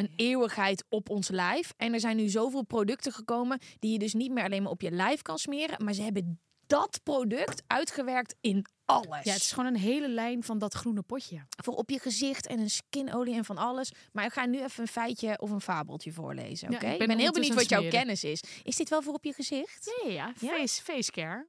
een 0.00 0.12
eeuwigheid 0.16 0.84
op 0.88 1.10
ons 1.10 1.28
lijf. 1.28 1.72
En 1.76 1.92
er 1.92 2.00
zijn 2.00 2.16
nu 2.16 2.28
zoveel 2.28 2.62
producten 2.62 3.12
gekomen 3.12 3.58
die 3.78 3.92
je 3.92 3.98
dus 3.98 4.14
niet 4.14 4.32
meer 4.32 4.44
alleen 4.44 4.62
maar 4.62 4.72
op 4.72 4.80
je 4.80 4.90
lijf 4.90 5.22
kan 5.22 5.38
smeren. 5.38 5.84
Maar 5.84 5.94
ze 5.94 6.02
hebben 6.02 6.40
dat 6.66 7.00
product 7.02 7.62
uitgewerkt 7.66 8.34
in 8.40 8.66
alles. 8.84 9.24
Ja, 9.24 9.32
het 9.32 9.42
is 9.42 9.52
gewoon 9.52 9.74
een 9.74 9.80
hele 9.80 10.08
lijn 10.08 10.42
van 10.42 10.58
dat 10.58 10.74
groene 10.74 11.02
potje. 11.02 11.46
Voor 11.64 11.74
op 11.74 11.90
je 11.90 11.98
gezicht 11.98 12.46
en 12.46 12.58
een 12.58 12.70
skinolie 12.70 13.34
en 13.34 13.44
van 13.44 13.56
alles. 13.56 13.92
Maar 14.12 14.24
ik 14.24 14.32
ga 14.32 14.46
nu 14.46 14.62
even 14.62 14.82
een 14.82 14.88
feitje 14.88 15.38
of 15.40 15.50
een 15.50 15.60
fabeltje 15.60 16.12
voorlezen. 16.12 16.74
Oké? 16.74 16.86
ik 16.86 16.92
ik 16.92 16.98
ben 16.98 17.08
ben 17.08 17.18
heel 17.18 17.32
benieuwd 17.32 17.54
wat 17.54 17.68
jouw 17.68 17.88
kennis 17.88 18.24
is. 18.24 18.42
Is 18.62 18.76
dit 18.76 18.88
wel 18.88 19.02
voor 19.02 19.14
op 19.14 19.24
je 19.24 19.32
gezicht? 19.32 20.00
Ja, 20.04 20.10
ja, 20.10 20.32
Ja? 20.40 20.56
Face, 20.56 20.82
face 20.82 21.10
care. 21.10 21.48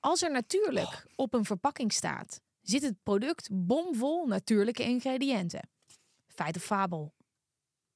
Als 0.00 0.22
er 0.22 0.30
natuurlijk 0.30 1.06
op 1.16 1.34
een 1.34 1.44
verpakking 1.44 1.92
staat, 1.92 2.40
zit 2.60 2.82
het 2.82 3.02
product 3.02 3.48
bomvol 3.52 4.26
natuurlijke 4.26 4.82
ingrediënten. 4.82 5.68
Feit 6.26 6.56
of 6.56 6.62
fabel? 6.62 7.12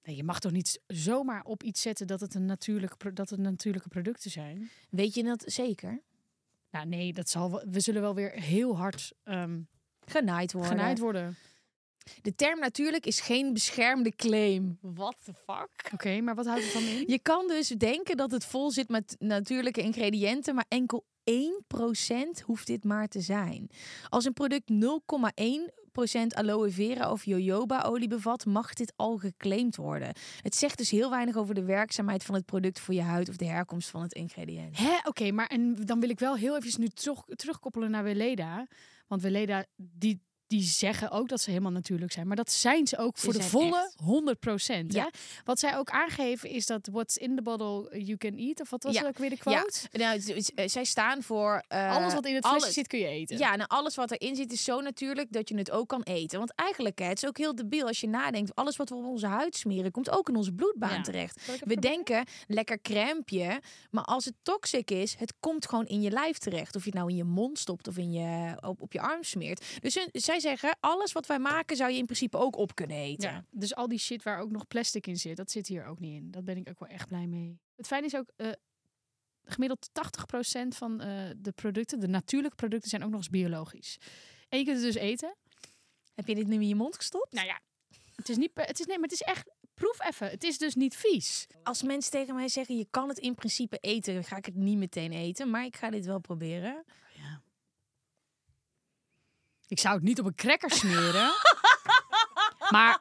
Nee, 0.05 0.17
je 0.17 0.25
mag 0.25 0.41
toch 0.41 0.53
niet 0.53 0.81
zomaar 0.87 1.45
op 1.45 1.63
iets 1.63 1.83
zetten 1.83 2.07
dat 2.07 2.21
het 2.21 2.35
een 2.35 2.45
natuurlijke, 2.45 3.13
dat 3.13 3.31
het 3.31 3.41
natuurlijke 3.41 3.89
producten 3.89 4.31
zijn? 4.31 4.71
Weet 4.91 5.15
je 5.15 5.23
dat 5.23 5.43
zeker? 5.47 6.03
Nou 6.71 6.87
nee, 6.87 7.13
dat 7.13 7.29
zal 7.29 7.63
we 7.71 7.81
zullen 7.81 8.03
wel 8.03 8.15
weer 8.15 8.31
heel 8.31 8.77
hard 8.77 9.13
ehm 9.23 9.61
Genaaid 10.07 10.53
worden. 10.53 10.71
genaaid 10.71 10.99
worden. 10.99 11.37
De 12.23 12.35
term 12.35 12.59
natuurlijk 12.59 13.07
is 13.07 13.21
geen 13.21 13.53
beschermde 13.53 14.11
claim. 14.17 14.79
What 14.81 15.17
the 15.25 15.35
fuck? 15.35 15.93
Oké, 15.93 16.21
maar 16.21 16.35
wat 16.35 16.47
houdt 16.47 16.65
het 16.65 16.73
dan 16.73 16.83
in? 16.83 17.05
Je 17.07 17.19
kan 17.19 17.49
dus 17.49 17.69
denken 17.69 18.17
dat 18.17 18.31
het 18.31 18.45
vol 18.45 18.71
zit 18.71 18.89
met 18.89 19.17
natuurlijke 19.19 19.81
ingrediënten, 19.81 20.55
maar 20.55 20.65
enkel 20.69 21.05
1% 21.31 22.45
hoeft 22.45 22.67
dit 22.67 22.85
maar 22.85 23.09
te 23.09 23.21
zijn. 23.21 23.71
Als 24.09 24.25
een 24.25 24.33
product 24.33 24.71
0,1% 24.73 25.84
aloe 26.35 26.71
vera 26.71 27.11
of 27.11 27.25
jojoba-olie 27.25 28.09
bevat, 28.09 28.47
mag 28.47 28.75
dit 28.75 28.93
al 28.97 29.17
geclaimd 29.17 29.77
worden. 29.77 30.13
Het 30.41 30.55
zegt 30.55 30.79
dus 30.79 30.91
heel 30.91 31.11
weinig 31.11 31.37
over 31.37 31.55
de 31.55 31.65
werkzaamheid 31.65 32.25
van 32.25 32.35
het 32.35 32.45
product 32.45 32.81
voor 32.81 32.95
je 32.95 33.03
huid 33.03 33.29
of 33.29 33.37
de 33.37 33.45
herkomst 33.45 33.89
van 33.89 34.03
het 34.03 34.13
ingrediënt. 34.13 34.79
Oké, 35.05 35.31
maar 35.31 35.47
en 35.47 35.75
dan 35.75 36.01
wil 36.01 36.09
ik 36.11 36.19
wel 36.19 36.37
heel 36.37 36.57
even 36.57 36.81
nu 36.81 36.89
terug, 36.89 37.23
terugkoppelen 37.25 37.91
naar 37.91 38.03
Weleda. 38.03 38.67
Want 39.07 39.23
Weleda, 39.23 39.65
die, 39.77 40.23
die 40.47 40.63
zeggen 40.63 41.11
ook 41.11 41.29
dat 41.29 41.41
ze 41.41 41.51
helemaal 41.51 41.73
natuurlijk 41.73 42.13
zijn. 42.13 42.27
Maar 42.27 42.37
dat 42.37 42.51
zijn 42.53 42.87
ze 42.87 42.99
ook 42.99 43.17
voor 43.19 43.33
de 43.33 43.43
volle 43.43 43.77
echt. 43.85 43.95
100 44.03 44.39
procent. 44.41 44.93
Ja. 44.93 45.11
Wat 45.45 45.59
zij 45.59 45.77
ook 45.77 45.91
aangeven 45.91 46.49
is 46.51 46.67
dat 46.67 46.89
what's 46.93 47.17
in 47.17 47.37
the 47.37 47.43
bottle 47.43 48.03
you 48.05 48.17
can 48.17 48.35
eat. 48.37 48.61
Of 48.61 48.71
wat 48.71 48.83
was 48.83 48.95
Ja. 48.95 49.07
ook 49.07 49.19
weer 49.19 49.31
de 49.31 49.37
Ja, 49.45 49.53
quote? 49.61 49.79
nou, 49.93 50.13
het- 50.17 50.27
het- 50.35 50.53
eh, 50.55 50.69
zij 50.69 50.85
staan 50.85 51.23
voor 51.23 51.65
eh, 51.69 51.97
alles 51.97 52.15
wat 52.15 52.27
in 52.27 52.35
het 52.35 52.47
flesje 52.47 52.73
zit 52.73 52.87
kun 52.87 52.99
je 52.99 53.07
eten. 53.07 53.39
Ja, 53.39 53.57
nou 53.57 53.69
alles 53.69 53.95
wat 53.95 54.11
erin 54.11 54.37
zit 54.37 54.53
is 54.53 54.65
zo 54.65 54.81
natuurlijk 54.81 55.33
dat 55.33 55.49
je 55.49 55.57
het 55.57 55.71
ook 55.71 55.89
kan 55.89 56.03
eten. 56.03 56.39
Want 56.39 56.53
eigenlijk, 56.55 56.99
hè, 56.99 57.05
het 57.07 57.23
is 57.23 57.29
ook 57.29 57.39
heel 57.39 57.55
debiel 57.55 57.87
als 57.87 58.01
je 58.01 58.09
nadenkt. 58.09 58.55
Alles 58.55 58.77
wat 58.77 58.89
we 58.89 58.95
op 58.95 59.05
onze 59.05 59.27
huid 59.27 59.57
smeren, 59.57 59.91
komt 59.91 60.11
ook 60.11 60.29
in 60.29 60.37
onze 60.37 60.53
bloedbaan 60.53 60.95
Ja. 60.97 61.01
terecht. 61.03 61.47
We 61.47 61.53
proberen? 61.57 61.83
denken, 61.83 62.25
lekker 62.47 62.81
crèmpje. 62.83 63.61
Maar 63.91 64.05
als 64.05 64.25
het 64.25 64.35
toxic 64.43 64.91
is, 64.91 65.15
het 65.19 65.35
komt 65.41 65.69
gewoon 65.69 65.87
in 65.87 66.01
je 66.01 66.11
lijf 66.11 66.39
terecht. 66.39 66.77
Of 66.77 66.83
je 66.85 66.91
het 66.91 66.99
nou 66.99 67.11
in 67.11 67.17
je 67.17 67.25
mond 67.25 67.59
stopt 67.59 67.89
of 67.89 67.97
in 67.97 68.13
je, 68.13 68.57
op, 68.67 68.81
op 68.81 68.93
je 68.93 69.01
arm 69.01 69.23
smeert. 69.23 69.65
Dus 69.81 69.95
hun- 69.95 70.09
zij 70.41 70.51
zeggen, 70.51 70.77
alles 70.81 71.13
wat 71.13 71.27
wij 71.27 71.39
maken 71.39 71.77
zou 71.77 71.91
je 71.91 71.99
in 71.99 72.05
principe 72.05 72.37
ook 72.37 72.57
op 72.57 72.75
kunnen 72.75 72.97
eten. 72.97 73.31
Ja, 73.31 73.45
dus 73.51 73.75
al 73.75 73.89
die 73.89 73.99
shit 73.99 74.23
waar 74.23 74.41
ook 74.41 74.51
nog 74.51 74.67
plastic 74.67 75.07
in 75.07 75.17
zit, 75.17 75.37
dat 75.37 75.51
zit 75.51 75.67
hier 75.67 75.87
ook 75.87 76.01
niet 76.01 76.23
in. 76.23 76.31
Dat 76.31 76.45
ben 76.45 76.57
ik 76.57 76.69
ook 76.69 76.79
wel 76.79 76.89
echt 76.89 77.09
blij 77.09 77.27
mee. 77.27 77.59
Het 77.77 77.87
fijn 77.87 78.05
is 78.05 78.17
ook, 78.17 78.33
eh, 78.37 78.51
gemiddeld 79.45 79.89
80% 79.93 80.77
van 80.77 81.01
eh, 81.01 81.31
de 81.37 81.53
producten, 81.53 82.01
de 82.01 82.09
natuurlijke 82.09 82.57
producten, 82.57 82.91
zijn 82.91 83.05
ook 83.05 83.11
nog 83.11 83.19
eens 83.19 83.31
biologisch. 83.31 83.99
En 84.49 84.59
je 84.59 84.65
kunt 84.65 84.77
het 84.77 84.93
dus 84.93 85.03
eten. 85.03 85.37
Heb 86.15 86.27
je 86.27 86.35
dit 86.35 86.47
nu 86.47 86.55
in 86.55 86.69
je 86.69 86.75
mond 86.75 86.97
gestopt? 86.97 87.33
Nou 87.33 87.47
ja, 87.47 87.61
het 88.17 88.29
is 88.29 88.37
niet, 88.37 88.51
het 88.55 88.81
is 88.81 88.87
nee, 88.87 88.99
maar 88.99 89.09
het 89.09 89.21
is 89.21 89.23
echt, 89.23 89.51
proef 89.75 90.07
even. 90.07 90.31
Het 90.31 90.45
is 90.45 90.59
dus 90.59 90.75
niet 90.75 90.97
vies. 90.97 91.47
Als 91.63 91.83
mensen 91.83 92.11
tegen 92.11 92.35
mij 92.35 92.49
zeggen, 92.49 92.77
je 92.77 92.87
kan 92.91 93.09
het 93.09 93.19
in 93.19 93.35
principe 93.35 93.79
eten, 93.79 94.15
dan 94.15 94.25
ga 94.25 94.37
ik 94.37 94.45
het 94.45 94.55
niet 94.55 94.79
meteen 94.79 95.13
eten. 95.13 95.51
Maar 95.51 95.65
ik 95.65 95.77
ga 95.77 95.91
dit 95.91 96.07
wel 96.07 96.19
proberen. 96.19 96.85
Ik 99.69 99.79
zou 99.79 99.95
het 99.95 100.05
niet 100.05 100.21
op 100.21 100.27
een 100.27 100.35
cracker 100.35 100.71
smeren. 100.81 101.33
maar 102.71 103.01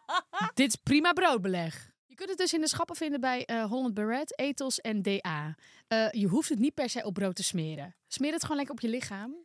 dit 0.54 0.68
is 0.68 0.76
prima 0.76 1.14
broodbeleg. 1.14 1.92
Je 2.06 2.16
kunt 2.16 2.30
het 2.30 2.38
dus 2.38 2.54
in 2.54 2.62
de 2.62 2.68
schappen 2.68 2.96
vinden 2.96 3.20
bij 3.20 3.46
eh, 3.46 3.66
Holland 3.66 3.94
Barrett, 3.94 4.40
Ethos 4.40 4.82
en 4.82 5.02
DA. 5.02 5.56
Eh, 5.88 6.12
je 6.12 6.28
hoeft 6.28 6.50
het 6.50 6.60
niet 6.60 6.74
per 6.74 6.90
se 6.90 7.04
op 7.04 7.14
brood 7.14 7.36
te 7.36 7.44
smeren. 7.44 7.96
Smeer 8.08 8.32
het 8.32 8.42
gewoon 8.42 8.58
lekker 8.58 8.76
op 8.76 8.82
je 8.82 8.90
lichaam. 8.90 9.36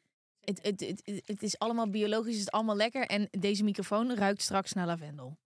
Het, 0.40 0.58
het, 0.62 1.02
het, 1.24 1.42
is 1.42 1.58
allemaal 1.58 1.90
biologisch, 1.90 2.32
het 2.32 2.42
is 2.42 2.50
allemaal 2.50 2.76
lekker. 2.76 3.06
En 3.06 3.28
deze 3.30 3.64
microfoon 3.64 4.14
ruikt 4.14 4.42
straks 4.42 4.72
naar 4.72 4.86
lavendel. 4.86 5.38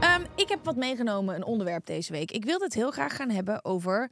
Ehm, 0.00 0.24
ik 0.34 0.48
heb 0.48 0.64
wat 0.64 0.76
meegenomen, 0.76 1.34
een 1.34 1.44
onderwerp 1.44 1.86
deze 1.86 2.12
week. 2.12 2.30
Ik 2.30 2.44
wilde 2.44 2.64
het 2.64 2.74
heel 2.74 2.90
graag 2.90 3.16
gaan 3.16 3.30
hebben 3.30 3.64
over 3.64 4.10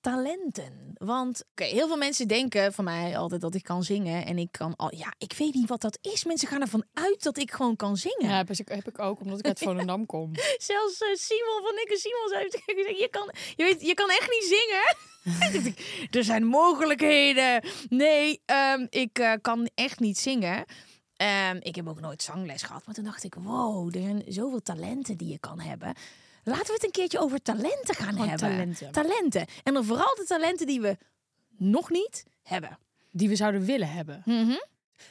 talenten. 0.00 0.92
Want 0.94 1.44
heel 1.54 1.86
veel 1.86 1.96
mensen 1.96 2.28
denken 2.28 2.72
van 2.72 2.84
mij 2.84 3.16
altijd 3.16 3.40
dat 3.40 3.54
ik 3.54 3.62
kan 3.62 3.82
zingen. 3.82 4.26
En 4.26 4.38
ik 4.38 4.52
kan 4.52 4.76
al, 4.76 4.94
ja, 4.94 5.14
ik 5.18 5.32
weet 5.38 5.54
niet 5.54 5.68
wat 5.68 5.80
dat 5.80 5.98
is. 6.00 6.24
Mensen 6.24 6.48
gaan 6.48 6.60
ervan 6.60 6.84
uit 6.92 7.22
dat 7.22 7.38
ik 7.38 7.52
gewoon 7.52 7.76
kan 7.76 7.96
zingen. 7.96 8.28
Ja, 8.28 8.36
heb 8.36 8.50
ik, 8.50 8.68
heb 8.68 8.88
ik 8.88 8.98
ook, 8.98 9.20
omdat 9.20 9.38
ik 9.38 9.46
uit 9.46 9.58
Volendam 9.58 10.06
kom. 10.14 10.30
Zelfs 10.58 11.00
eh, 11.00 11.14
Simon 11.14 11.62
van 11.62 11.74
Nikke 11.74 11.98
Simons 11.98 12.34
heeft 12.34 12.62
gezegd, 12.64 12.98
je 12.98 13.08
kan, 13.10 13.30
je, 13.56 13.64
weet, 13.64 13.80
je 13.80 13.94
kan 13.94 14.08
echt 14.08 14.30
niet 14.30 14.44
zingen. 14.44 15.08
Er 16.18 16.24
zijn 16.24 16.44
mogelijkheden. 16.46 17.64
Nee, 17.88 18.42
ehm, 18.44 18.86
ik 18.90 19.18
eh, 19.18 19.32
kan 19.40 19.70
echt 19.74 20.00
niet 20.00 20.18
zingen. 20.18 20.64
Ehm, 21.16 21.56
ik 21.60 21.74
heb 21.74 21.88
ook 21.88 22.00
nooit 22.00 22.22
zangles 22.22 22.62
gehad. 22.62 22.86
Maar 22.86 22.94
toen 22.94 23.04
dacht 23.04 23.24
ik, 23.24 23.34
wow, 23.34 23.96
er 23.96 24.02
zijn 24.02 24.22
zoveel 24.26 24.62
talenten 24.62 25.16
die 25.16 25.28
je 25.28 25.38
kan 25.38 25.60
hebben. 25.60 25.94
Laten 26.50 26.66
we 26.66 26.72
het 26.72 26.84
een 26.84 26.90
keertje 26.90 27.18
over 27.18 27.42
talenten 27.42 27.94
gaan 27.94 28.12
Gewoon 28.12 28.28
hebben. 28.28 28.48
talenten. 28.48 28.92
Talenten. 28.92 29.46
En 29.62 29.74
dan 29.74 29.84
vooral 29.84 30.14
de 30.14 30.24
talenten 30.24 30.66
die 30.66 30.80
we 30.80 30.96
nog 31.56 31.90
niet 31.90 32.24
hebben. 32.42 32.78
Die 33.10 33.28
we 33.28 33.36
zouden 33.36 33.64
willen 33.64 33.90
hebben. 33.90 34.22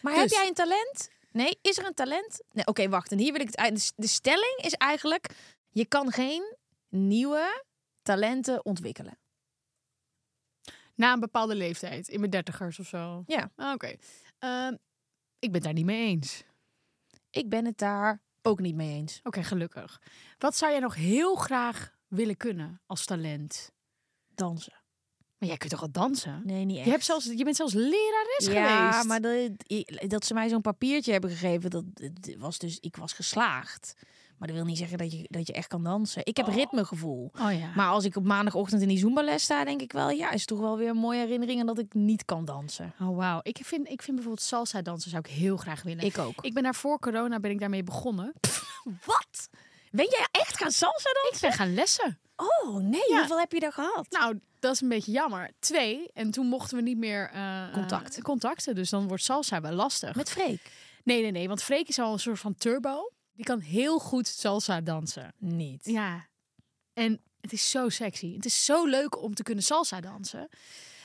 Maar 0.01 0.13
Dus- 0.13 0.21
heb 0.21 0.29
jij 0.29 0.47
een 0.47 0.53
talent? 0.53 1.09
Nee, 1.31 1.57
is 1.61 1.77
er 1.77 1.85
een 1.85 1.93
talent? 1.93 2.41
Nee, 2.51 2.65
oké, 2.65 2.89
wacht. 2.89 3.11
En 3.11 3.17
hier 3.17 3.31
wil 3.31 3.41
ik 3.41 3.47
het 3.47 3.57
uit. 3.57 3.93
De 3.95 4.07
stelling 4.07 4.59
is 4.61 4.73
eigenlijk: 4.73 5.25
je 5.69 5.85
kan 5.85 6.11
geen 6.11 6.55
nieuwe 6.89 7.63
talenten 8.01 8.65
ontwikkelen. 8.65 9.17
Na 10.95 11.13
een 11.13 11.19
bepaalde 11.19 11.55
leeftijd, 11.55 12.07
in 12.07 12.19
mijn 12.19 12.31
dertigers 12.31 12.79
of 12.79 12.87
zo. 12.87 13.23
Ja. 13.27 13.51
Ah, 13.55 13.73
Oké. 13.73 13.95
Ehm, 14.39 14.73
ik 15.39 15.51
ben 15.51 15.53
het 15.53 15.63
daar 15.63 15.73
niet 15.73 15.85
mee 15.85 16.07
eens. 16.07 16.43
Ik 17.29 17.49
ben 17.49 17.65
het 17.65 17.77
daar 17.77 18.21
ook 18.49 18.59
niet 18.59 18.75
mee 18.75 18.93
eens. 18.93 19.19
Oké, 19.23 19.43
gelukkig. 19.43 20.01
Wat 20.37 20.55
zou 20.55 20.71
jij 20.71 20.81
nog 20.81 20.95
heel 20.95 21.35
graag 21.35 21.95
willen 22.07 22.37
kunnen 22.37 22.81
als 22.85 23.05
talent? 23.05 23.71
Dansen. 24.35 24.73
Maar 25.37 25.49
jij 25.49 25.57
kunt 25.57 25.71
toch 25.71 25.81
al 25.81 25.91
dansen? 25.91 26.41
Nee, 26.45 26.65
niet 26.65 26.75
echt. 26.75 26.85
Je, 26.85 26.91
hebt 26.91 27.05
zelfs, 27.05 27.25
je 27.25 27.43
bent 27.43 27.55
zelfs 27.55 27.73
lerares 27.73 28.45
ja, 28.45 28.91
geweest. 28.91 29.07
maar 29.07 29.21
dat, 29.21 30.09
dat 30.09 30.25
ze 30.25 30.33
mij 30.33 30.49
zo'n 30.49 30.61
papiertje 30.61 31.11
hebben 31.11 31.29
gegeven, 31.29 31.69
dat, 31.69 31.83
dat 31.93 32.35
was 32.37 32.57
dus, 32.57 32.79
ik 32.79 32.95
was 32.95 33.13
geslaagd. 33.13 33.93
Maar 34.39 34.47
dat 34.47 34.57
wil 34.57 34.65
niet 34.65 34.77
zeggen 34.77 34.97
dat 34.97 35.11
je, 35.11 35.25
dat 35.29 35.47
je 35.47 35.53
echt 35.53 35.67
kan 35.67 35.83
dansen. 35.83 36.21
Ik 36.25 36.37
heb 36.37 36.47
ritmegevoel. 36.47 37.31
Oh 37.41 37.53
ja. 37.59 37.71
Maar 37.75 37.87
als 37.89 38.05
ik 38.05 38.15
op 38.15 38.23
maandagochtend 38.23 38.81
in 38.81 38.87
die 38.87 38.97
Zumba-les 38.97 39.43
sta, 39.43 39.63
denk 39.63 39.81
ik 39.81 39.91
wel, 39.91 40.09
ja, 40.09 40.31
is 40.31 40.45
toch 40.45 40.59
wel 40.59 40.77
weer 40.77 40.89
een 40.89 40.95
mooie 40.97 41.19
herinnering 41.19 41.59
aan 41.59 41.65
dat 41.65 41.79
ik 41.79 41.93
niet 41.93 42.25
kan 42.25 42.45
dansen. 42.45 42.93
Oh 43.01 43.17
wauw. 43.17 43.39
Ik 43.41 43.59
vind, 43.63 43.89
ik 43.89 44.01
vind 44.01 44.15
bijvoorbeeld 44.15 44.45
salsa 44.47 44.81
dansen 44.81 45.09
zou 45.11 45.23
ik 45.27 45.31
heel 45.31 45.57
graag 45.57 45.83
willen. 45.83 46.03
Ik 46.05 46.17
ook. 46.17 46.33
Ik 46.41 46.53
ben 46.53 46.63
daar 46.63 46.75
voor 46.75 46.99
corona 46.99 47.39
ben 47.39 47.51
ik 47.51 47.59
daarmee 47.59 47.83
begonnen. 47.83 48.33
Wat? 49.05 49.49
Ben 49.91 50.05
jij 50.09 50.27
echt 50.31 50.57
gaan 50.57 50.71
salsa 50.71 51.09
dansen? 51.13 51.33
Ik 51.33 51.39
ben 51.41 51.51
gaan 51.65 51.73
lessen. 51.73 52.19
Oh 52.35 52.75
nee, 52.75 53.01
Ja. 53.09 53.17
hoeveel 53.17 53.39
heb 53.39 53.51
je 53.51 53.59
daar 53.59 53.73
gehad? 53.73 54.05
Nou, 54.09 54.39
dat 54.59 54.73
is 54.73 54.81
een 54.81 54.89
beetje 54.89 55.11
jammer. 55.11 55.51
Twee. 55.59 56.09
En 56.13 56.31
toen 56.31 56.45
mochten 56.47 56.77
we 56.77 56.83
niet 56.83 56.97
meer 56.97 57.29
eh, 57.33 57.73
Contact. 57.73 58.21
contacten. 58.21 58.75
Dus 58.75 58.89
dan 58.89 59.07
wordt 59.07 59.23
salsa 59.23 59.61
wel 59.61 59.71
lastig. 59.71 60.15
Met 60.15 60.29
Freek? 60.31 60.71
Nee, 61.03 61.21
nee, 61.21 61.31
nee. 61.31 61.47
Want 61.47 61.63
Freek 61.63 61.87
is 61.87 61.99
al 61.99 62.13
een 62.13 62.19
soort 62.19 62.39
van 62.39 62.55
turbo. 62.55 63.11
Die 63.39 63.47
kan 63.47 63.59
heel 63.59 63.99
goed 63.99 64.27
salsa 64.27 64.81
dansen. 64.81 65.33
Niet. 65.37 65.85
Ja. 65.85 66.27
En 66.93 67.21
het 67.41 67.53
is 67.53 67.69
zo 67.69 67.89
sexy. 67.89 68.35
Het 68.35 68.45
is 68.45 68.65
zo 68.65 68.85
leuk 68.85 69.21
om 69.21 69.33
te 69.33 69.43
kunnen 69.43 69.63
salsa 69.63 70.01
dansen. 70.01 70.49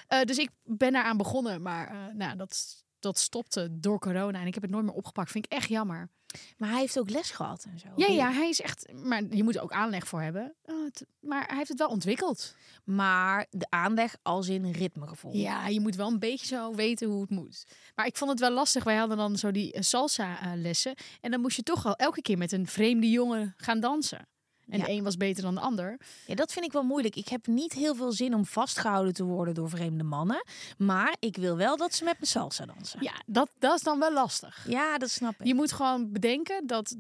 Eh, 0.07 0.23
dus 0.23 0.38
ik 0.38 0.50
ben 0.62 0.93
daaraan 0.93 1.17
begonnen. 1.17 1.62
Maar 1.62 1.88
eh, 1.88 2.14
nou, 2.14 2.37
dat, 2.37 2.84
dat 3.05 3.19
stopte 3.19 3.69
door 3.81 3.99
corona. 3.99 4.41
En 4.41 4.47
ik 4.47 4.55
heb 4.55 4.63
het 4.63 4.73
nooit 4.73 4.85
meer 4.85 4.95
opgepakt. 4.95 5.31
Vind 5.31 5.45
ik 5.47 5.53
echt 5.53 5.69
jammer. 5.69 6.09
Maar 6.57 6.69
hij 6.71 6.79
heeft 6.81 6.99
ook 6.99 7.11
les 7.11 7.31
gehad 7.31 7.65
en 7.65 7.79
zo. 7.79 7.89
Ja, 7.97 8.07
ja, 8.07 8.33
hij 8.33 8.49
is 8.49 8.61
echt... 8.61 8.93
Maar 8.93 9.23
je 9.31 9.43
moet 9.43 9.57
er 9.57 9.63
ook 9.63 9.73
aanleg 9.73 10.07
voor 10.09 10.23
hebben. 10.23 10.55
Het- 10.65 11.07
maar 11.21 11.47
hij 11.47 11.57
heeft 11.57 11.69
het 11.69 11.79
wel 11.79 11.89
ontwikkeld. 11.89 12.55
Maar 12.85 13.47
de 13.51 13.67
aanleg 13.69 14.17
als 14.23 14.49
in 14.49 14.71
ritmegevoel. 14.71 15.33
Ja, 15.35 15.67
je 15.69 15.81
moet 15.81 15.97
wel 15.97 16.09
een 16.09 16.19
beetje 16.19 16.47
zo 16.47 16.75
weten 16.75 17.09
hoe 17.09 17.21
het 17.21 17.31
moet. 17.31 17.65
Maar 17.95 18.07
ik 18.07 18.17
vond 18.17 18.31
het 18.31 18.41
wel 18.41 18.51
lastig. 18.51 18.85
Wij 18.85 18.97
hadden 18.97 19.17
dan 19.17 19.37
zo 19.37 19.51
die 19.51 19.73
eh, 19.73 19.83
salsa 19.83 20.41
eh, 20.41 20.53
lessen. 20.61 20.95
En 21.21 21.31
dan 21.31 21.41
moest 21.41 21.57
je 21.57 21.63
toch 21.63 21.87
al 21.87 21.97
elke 21.97 22.23
keer 22.23 22.39
met 22.39 22.53
een 22.53 22.67
vreemde 22.67 23.11
jongen 23.11 23.55
gaan 23.57 23.81
dansen. 23.81 24.29
En 24.68 24.78
Ja. 24.78 24.85
de 24.85 24.90
een 24.90 25.02
was 25.04 25.16
beter 25.16 25.42
dan 25.42 25.54
de 25.54 25.61
ander. 25.61 25.97
Ja, 26.26 26.35
dat 26.35 26.52
vind 26.52 26.64
ik 26.64 26.73
wel 26.73 26.83
moeilijk. 26.83 27.16
Ik 27.16 27.28
heb 27.28 27.47
niet 27.47 27.73
heel 27.73 27.94
veel 27.94 28.12
zin 28.12 28.35
om 28.35 28.47
vastgehouden 28.47 29.12
te 29.12 29.25
worden 29.25 29.54
door 29.54 29.68
vreemde 29.68 30.04
mannen. 30.04 30.44
Maar 30.78 31.16
ik 31.18 31.37
wil 31.37 31.56
wel 31.56 31.76
dat 31.76 31.94
ze 31.94 32.04
met 32.04 32.21
me 32.21 32.26
salsa 32.26 32.66
dansen. 32.66 33.02
Ja, 33.02 33.12
dat, 33.26 33.49
dat 33.59 33.76
is 33.76 33.83
dan 33.83 33.99
wel 33.99 34.12
lastig. 34.12 34.64
Ja, 34.68 34.99
dat 34.99 35.11
snap 35.11 35.40
ik. 35.40 35.47
Je 35.47 35.54
moet 35.54 35.73
gewoon 35.73 36.12
bedenken 36.12 36.66
dat 36.66 36.97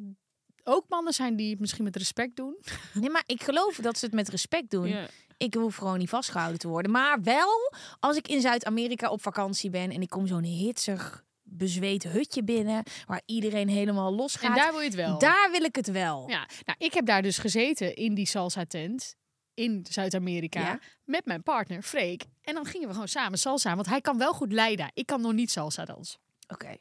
ook 0.64 0.84
mannen 0.88 1.12
zijn 1.12 1.36
die 1.36 1.50
het 1.50 1.60
misschien 1.60 1.84
met 1.84 1.96
respect 1.96 2.36
doen. 2.36 2.56
Nee, 2.94 3.10
maar 3.10 3.22
ik 3.26 3.42
geloof 3.42 3.76
dat 3.76 3.98
ze 3.98 4.04
het 4.04 4.14
met 4.14 4.28
respect 4.28 4.70
doen. 4.70 4.96
Ik 5.36 5.54
hoef 5.54 5.76
gewoon 5.76 5.98
niet 5.98 6.08
vastgehouden 6.08 6.58
te 6.58 6.68
worden. 6.68 6.90
Maar 6.90 7.22
wel 7.22 7.72
als 8.00 8.16
ik 8.16 8.28
in 8.28 8.40
Zuid-Amerika 8.40 9.10
op 9.10 9.22
vakantie 9.22 9.70
ben 9.70 9.90
en 9.90 10.00
ik 10.02 10.08
kom 10.08 10.26
zo'n 10.26 10.42
hitsig, 10.42 11.23
bezweet 11.56 12.02
hutje 12.02 12.44
binnen 12.44 12.82
waar 13.06 13.22
iedereen 13.26 13.68
helemaal 13.68 14.14
los 14.14 14.34
gaat. 14.34 14.50
En 14.50 14.56
daar 14.56 14.70
wil 14.70 14.80
je 14.80 14.86
het 14.86 14.94
wel. 14.94 15.18
Daar 15.18 15.48
wil 15.50 15.62
ik 15.62 15.76
het 15.76 15.90
wel. 15.90 16.28
Ja, 16.28 16.48
nou, 16.64 16.78
ik 16.78 16.94
heb 16.94 17.06
daar 17.06 17.22
dus 17.22 17.38
gezeten 17.38 17.94
in 17.94 18.14
die 18.14 18.26
salsa 18.26 18.64
tent 18.64 19.14
in 19.54 19.86
Zuid-Amerika 19.90 20.60
Ja. 20.60 20.80
met 21.04 21.24
mijn 21.24 21.42
partner 21.42 21.82
Freek. 21.82 22.24
En 22.42 22.54
dan 22.54 22.64
gingen 22.66 22.86
we 22.86 22.92
gewoon 22.92 23.08
samen 23.08 23.38
salsa, 23.38 23.74
want 23.74 23.86
hij 23.86 24.00
kan 24.00 24.18
wel 24.18 24.32
goed 24.32 24.52
leiden. 24.52 24.90
Ik 24.94 25.06
kan 25.06 25.20
nog 25.20 25.32
niet 25.32 25.50
salsa 25.50 25.84
dansen. 25.84 26.20
Oké. 26.48 26.76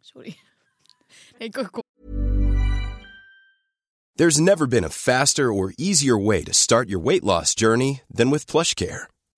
Sorry. 0.00 0.36
Nee, 1.38 1.48
ik, 1.48 1.56
ik- 1.56 1.82
There's 4.14 4.36
never 4.38 4.66
been 4.68 4.84
a 4.84 4.90
faster 4.90 5.50
or 5.50 5.72
easier 5.76 6.16
way 6.22 6.42
to 6.42 6.52
start 6.52 6.88
your 6.88 7.04
weight 7.04 7.22
loss 7.24 7.52
journey 7.54 8.02
than 8.14 8.30
with 8.30 8.44
PlushCare. 8.46 9.08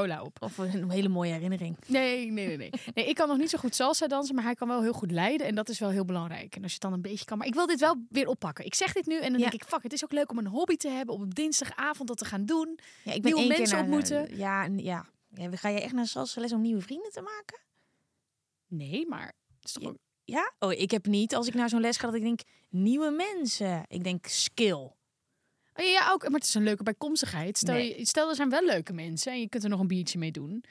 cola 0.00 0.22
op. 0.22 0.36
Of 0.42 0.58
een 0.58 0.90
hele 0.90 1.08
mooie 1.08 1.32
herinnering. 1.32 1.76
Nee, 1.86 2.30
nee, 2.30 2.46
nee, 2.46 2.56
nee. 2.56 2.70
nee. 2.94 3.06
Ik 3.06 3.14
kan 3.14 3.28
nog 3.28 3.36
niet 3.38 3.50
zo 3.50 3.58
goed 3.58 3.74
salsa 3.74 4.06
dansen, 4.06 4.34
maar 4.34 4.44
hij 4.44 4.54
kan 4.54 4.68
wel 4.68 4.82
heel 4.82 4.92
goed 4.92 5.10
leiden. 5.10 5.46
En 5.46 5.54
dat 5.54 5.68
is 5.68 5.78
wel 5.78 5.90
heel 5.90 6.04
belangrijk. 6.04 6.56
En 6.56 6.62
als 6.62 6.72
je 6.72 6.78
het 6.80 6.80
dan 6.82 6.92
een 6.92 7.02
beetje 7.02 7.24
kan. 7.24 7.38
Maar 7.38 7.46
ik 7.46 7.54
wil 7.54 7.66
dit 7.66 7.80
wel 7.80 7.96
weer 8.08 8.26
oppakken. 8.28 8.64
Ik 8.64 8.74
zeg 8.74 8.92
dit 8.92 9.06
nu 9.06 9.14
en 9.16 9.30
dan 9.30 9.40
Ja. 9.40 9.48
denk 9.50 9.62
ik, 9.62 9.68
fuck, 9.68 9.82
het 9.82 9.92
is 9.92 10.04
ook 10.04 10.12
leuk 10.12 10.30
om 10.30 10.38
een 10.38 10.46
hobby 10.46 10.76
te 10.76 10.88
hebben. 10.88 11.14
Op 11.14 11.34
dinsdagavond 11.34 12.08
dat 12.08 12.18
te 12.18 12.24
gaan 12.24 12.44
doen. 12.46 12.78
Ja, 13.04 13.12
ik 13.12 13.22
ben 13.22 13.32
Nieuwe 13.34 13.48
mensen 13.48 13.76
naar, 13.76 13.84
ontmoeten. 13.84 14.28
eh, 14.28 14.38
Ja, 14.38 14.64
en- 14.64 14.78
ja. 14.78 15.06
ja. 15.34 15.50
Ga 15.56 15.68
je 15.68 15.80
echt 15.80 15.92
naar 15.92 16.06
salsa 16.06 16.40
les 16.40 16.52
om 16.52 16.60
nieuwe 16.60 16.80
vrienden 16.80 17.10
te 17.12 17.20
maken? 17.20 17.60
Nee, 18.68 19.06
maar 19.08 19.26
het 19.26 19.64
is 19.64 19.72
toch 19.72 19.84
ook... 19.84 19.96
Ja? 20.24 20.52
Oh, 20.58 20.72
ik 20.72 20.90
heb 20.90 21.06
niet 21.06 21.34
als 21.34 21.46
ik 21.46 21.54
naar 21.54 21.68
zo'n 21.68 21.80
les 21.80 21.96
ga 21.96 22.06
dat 22.06 22.14
ik 22.16 22.22
denk 22.22 22.40
nieuwe 22.70 23.10
mensen. 23.10 23.84
Ik 23.88 24.04
denk 24.04 24.26
skill. 24.26 24.90
Oh, 25.74 25.84
ja, 25.86 26.10
ook, 26.12 26.22
maar 26.22 26.38
het 26.40 26.48
is 26.48 26.54
een 26.54 26.62
leuke 26.62 26.82
bijkomstigheid. 26.82 27.58
Stel, 27.58 27.74
Nee. 27.74 27.98
je, 27.98 28.06
stel, 28.06 28.28
er 28.28 28.34
zijn 28.34 28.48
wel 28.50 28.64
leuke 28.64 28.92
mensen 28.92 29.32
en 29.32 29.40
je 29.40 29.48
kunt 29.48 29.62
er 29.64 29.68
nog 29.70 29.80
een 29.80 29.86
biertje 29.86 30.18
mee 30.18 30.30
doen. 30.30 30.64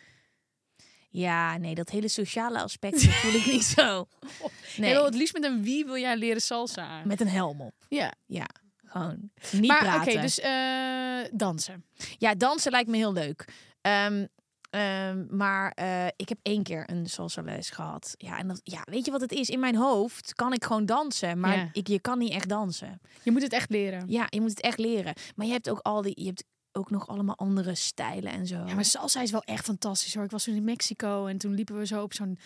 Ja, 1.09 1.57
nee, 1.57 1.75
dat 1.75 1.89
hele 1.89 2.07
sociale 2.07 2.61
aspect 2.61 3.03
voel 3.05 3.33
ik 3.33 3.45
niet 3.45 3.63
zo. 3.63 4.07
Nee. 4.77 4.89
Je 4.89 4.95
wil 4.95 5.05
het 5.05 5.15
liefst 5.15 5.33
met 5.33 5.43
een 5.43 5.63
wie 5.63 5.85
wil 5.85 5.97
jij 5.97 6.17
leren 6.17 6.41
salsa? 6.41 7.01
Met 7.05 7.21
een 7.21 7.27
helm 7.27 7.61
op. 7.61 7.73
Ja. 7.89 8.13
Ja, 8.25 8.45
gewoon 8.85 9.31
niet 9.51 9.67
maar 9.67 9.77
oké, 9.95 10.03
praten. 10.03 10.21
dus 10.21 10.39
eh, 10.39 11.37
dansen. 11.37 11.85
Ja, 12.17 12.35
dansen 12.35 12.71
lijkt 12.71 12.89
me 12.89 12.97
heel 12.97 13.13
leuk. 13.13 13.45
Ehm, 13.81 14.25
ehm, 14.71 15.25
maar 15.35 15.71
eh, 15.71 16.05
ik 16.15 16.29
heb 16.29 16.37
één 16.41 16.63
keer 16.63 16.89
een 16.89 17.09
salsa 17.09 17.41
les 17.41 17.69
gehad. 17.69 18.13
Ja, 18.17 18.37
en 18.37 18.47
dat, 18.47 18.61
ja, 18.63 18.81
weet 18.83 19.05
je 19.05 19.11
wat 19.11 19.21
het 19.21 19.31
is? 19.31 19.49
In 19.49 19.59
mijn 19.59 19.75
hoofd 19.75 20.33
kan 20.33 20.53
ik 20.53 20.63
gewoon 20.63 20.85
dansen, 20.85 21.39
maar 21.39 21.57
Ja. 21.57 21.69
ik, 21.73 21.87
je 21.87 21.99
kan 21.99 22.17
niet 22.17 22.31
echt 22.31 22.49
dansen. 22.49 23.01
Je 23.23 23.31
moet 23.31 23.41
het 23.41 23.53
echt 23.53 23.69
leren. 23.69 24.03
Ja, 24.07 24.25
je 24.29 24.41
moet 24.41 24.49
het 24.49 24.61
echt 24.61 24.77
leren. 24.79 25.13
Maar 25.35 25.45
je 25.45 25.51
hebt 25.51 25.69
ook 25.69 25.79
al 25.79 26.01
die, 26.01 26.19
je 26.21 26.25
hebt 26.25 26.43
ook 26.71 26.89
nog 26.89 27.07
allemaal 27.07 27.37
andere 27.37 27.75
stijlen 27.75 28.31
en 28.31 28.47
zo. 28.47 28.55
Ja, 28.65 28.73
maar 28.73 28.85
salsa 28.85 29.21
is 29.21 29.31
wel 29.31 29.43
echt 29.43 29.65
fantastisch 29.65 30.15
hoor. 30.15 30.23
Ik 30.23 30.31
was 30.31 30.43
toen 30.43 30.55
in 30.55 30.63
Mexico 30.63 31.25
en 31.25 31.37
toen 31.37 31.53
liepen 31.53 31.77
we 31.77 31.85
zo 31.85 32.01
op 32.03 32.13
zo'n 32.13 32.37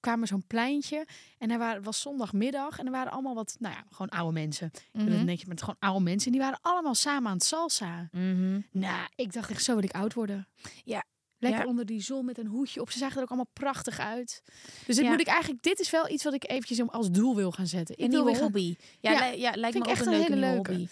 kwamen 0.00 0.28
zo'n 0.28 0.46
pleintje 0.46 1.06
en 1.38 1.50
er 1.50 1.58
waren, 1.58 1.82
was 1.82 2.00
zondagmiddag 2.00 2.78
en 2.78 2.86
er 2.86 2.92
waren 2.92 3.12
allemaal 3.12 3.34
wat, 3.34 3.56
nou 3.58 3.74
ja, 3.74 3.84
gewoon 3.90 4.08
oude 4.08 4.32
mensen. 4.32 4.70
Mhm. 4.92 5.24
netjes, 5.24 5.44
maar 5.44 5.54
het 5.54 5.64
gewoon 5.64 5.76
oude 5.78 6.04
mensen 6.04 6.26
en 6.26 6.32
die 6.38 6.46
waren 6.46 6.58
allemaal 6.62 6.94
samen 6.94 7.28
aan 7.30 7.36
het 7.36 7.44
salsa. 7.44 8.08
Mhm. 8.12 8.60
Nou, 8.70 9.08
ik 9.14 9.32
dacht 9.32 9.50
echt 9.50 9.64
zo 9.64 9.74
wil 9.74 9.84
ik 9.84 9.92
oud 9.94 10.14
worden. 10.14 10.48
Ja. 10.84 11.04
Lekker 11.44 11.62
Ja. 11.62 11.68
onder 11.70 11.86
die 11.86 12.00
zon 12.02 12.24
met 12.24 12.38
een 12.38 12.46
hoedje 12.46 12.80
op. 12.80 12.90
Ze 12.90 12.98
zagen 12.98 13.16
er 13.16 13.22
ook 13.22 13.28
allemaal 13.28 13.50
prachtig 13.52 13.98
uit. 13.98 14.42
Dus 14.86 14.96
dit 14.96 15.04
Ja. 15.04 15.10
moet 15.10 15.20
ik 15.20 15.26
eigenlijk, 15.26 15.62
dit 15.62 15.80
is 15.80 15.90
wel 15.90 16.08
iets 16.10 16.24
wat 16.24 16.34
ik 16.34 16.50
eventjes 16.50 16.88
als 16.88 17.10
doel 17.10 17.36
wil 17.36 17.50
gaan 17.52 17.66
zetten. 17.66 17.96
Ik 17.98 18.04
Een 18.04 18.10
nieuwe 18.10 18.38
hobby. 18.38 18.76
Ja, 19.00 19.10
Ja, 19.12 19.30
li- 19.30 19.40
ja 19.40 19.50
lijkt 19.54 19.76
me 19.78 19.82
ook 19.84 19.88
echt 19.90 20.06
een 20.06 20.12
leuke 20.12 20.32
hele 20.32 20.40
leuke. 20.52 20.70
hobby. 20.70 20.88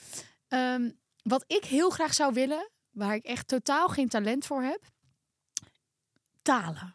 Ehm, 0.49 0.91
wat 1.23 1.45
ik 1.47 1.65
heel 1.65 1.91
graag 1.91 2.15
zou 2.15 2.33
willen, 2.35 2.71
waar 2.91 3.15
ik 3.15 3.25
echt 3.25 3.49
totaal 3.49 3.89
geen 3.89 4.09
talent 4.09 4.47
voor 4.47 4.63
heb, 4.63 4.81
talen. 6.43 6.93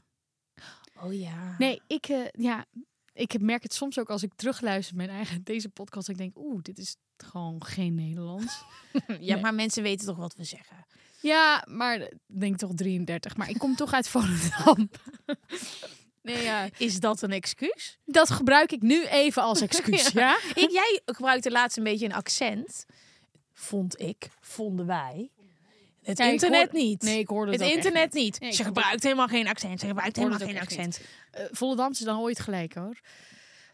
Oh 1.03 1.13
ja. 1.13 1.55
Nee, 1.58 1.81
ik, 1.88 2.05
eh, 2.08 2.25
ja, 2.31 2.65
ik 3.13 3.41
merk 3.41 3.63
het 3.63 3.73
soms 3.73 3.99
ook 3.99 4.10
als 4.10 4.23
ik 4.23 4.34
terugluister 4.36 4.95
mijn 4.95 5.10
eigen 5.10 5.43
deze 5.43 5.69
podcast. 5.69 6.10
Ik 6.10 6.17
denk, 6.17 6.38
oeh, 6.38 6.62
dit 6.62 6.77
is 6.77 6.95
gewoon 7.17 7.63
geen 7.65 7.95
Nederlands. 7.95 8.63
Ja, 9.08 9.34
Nee. 9.34 9.38
maar 9.41 9.53
mensen 9.53 9.84
weten 9.84 10.05
toch 10.08 10.17
wat 10.17 10.36
we 10.36 10.43
zeggen. 10.43 10.86
Ja, 11.21 11.65
maar 11.69 11.95
ik 11.99 12.13
denk 12.25 12.58
toch 12.58 12.71
33. 12.75 13.38
Maar 13.38 13.49
ik 13.49 13.58
kom 13.58 13.75
toch 13.75 13.93
uit 13.93 14.08
Volendam. 14.10 14.89
nee, 16.21 16.43
ja, 16.43 16.69
Is 16.77 16.99
dat 16.99 17.21
een 17.21 17.32
excuus? 17.32 17.97
dat 18.06 18.30
gebruik 18.30 18.71
ik 18.71 18.82
nu 18.82 19.06
even 19.06 19.41
als 19.41 19.62
excuus. 19.67 20.08
ja? 20.08 20.38
Ik, 20.56 20.69
jij 20.71 21.01
gebruikte 21.06 21.51
laatst 21.51 21.77
een 21.77 21.84
beetje 21.84 22.06
een 22.06 22.13
accent. 22.13 22.86
Vond 23.53 24.01
ik, 24.01 24.27
vonden 24.41 24.86
wij. 24.86 25.30
Het 26.03 26.19
internet 26.19 26.71
hoor- 26.71 26.82
niet. 26.82 27.01
Nee, 27.01 27.19
ik 27.19 27.27
hoorde 27.27 27.51
het 27.51 27.62
het 27.62 27.69
internet 27.69 28.13
niet. 28.13 28.39
Nee, 28.39 28.51
Ze 28.51 28.63
gebruikt 28.63 29.03
helemaal 29.03 29.27
geen 29.27 29.47
accent. 29.47 29.80
Ze 29.80 29.88
gebruikt 29.88 30.15
helemaal 30.15 30.39
geen 30.39 30.60
accent. 30.60 30.99
uh, 31.38 31.45
Volendamse 31.51 31.99
is 31.99 32.06
dan 32.08 32.19
ooit 32.19 32.39
gelijk 32.39 32.73
hoor. 32.73 32.99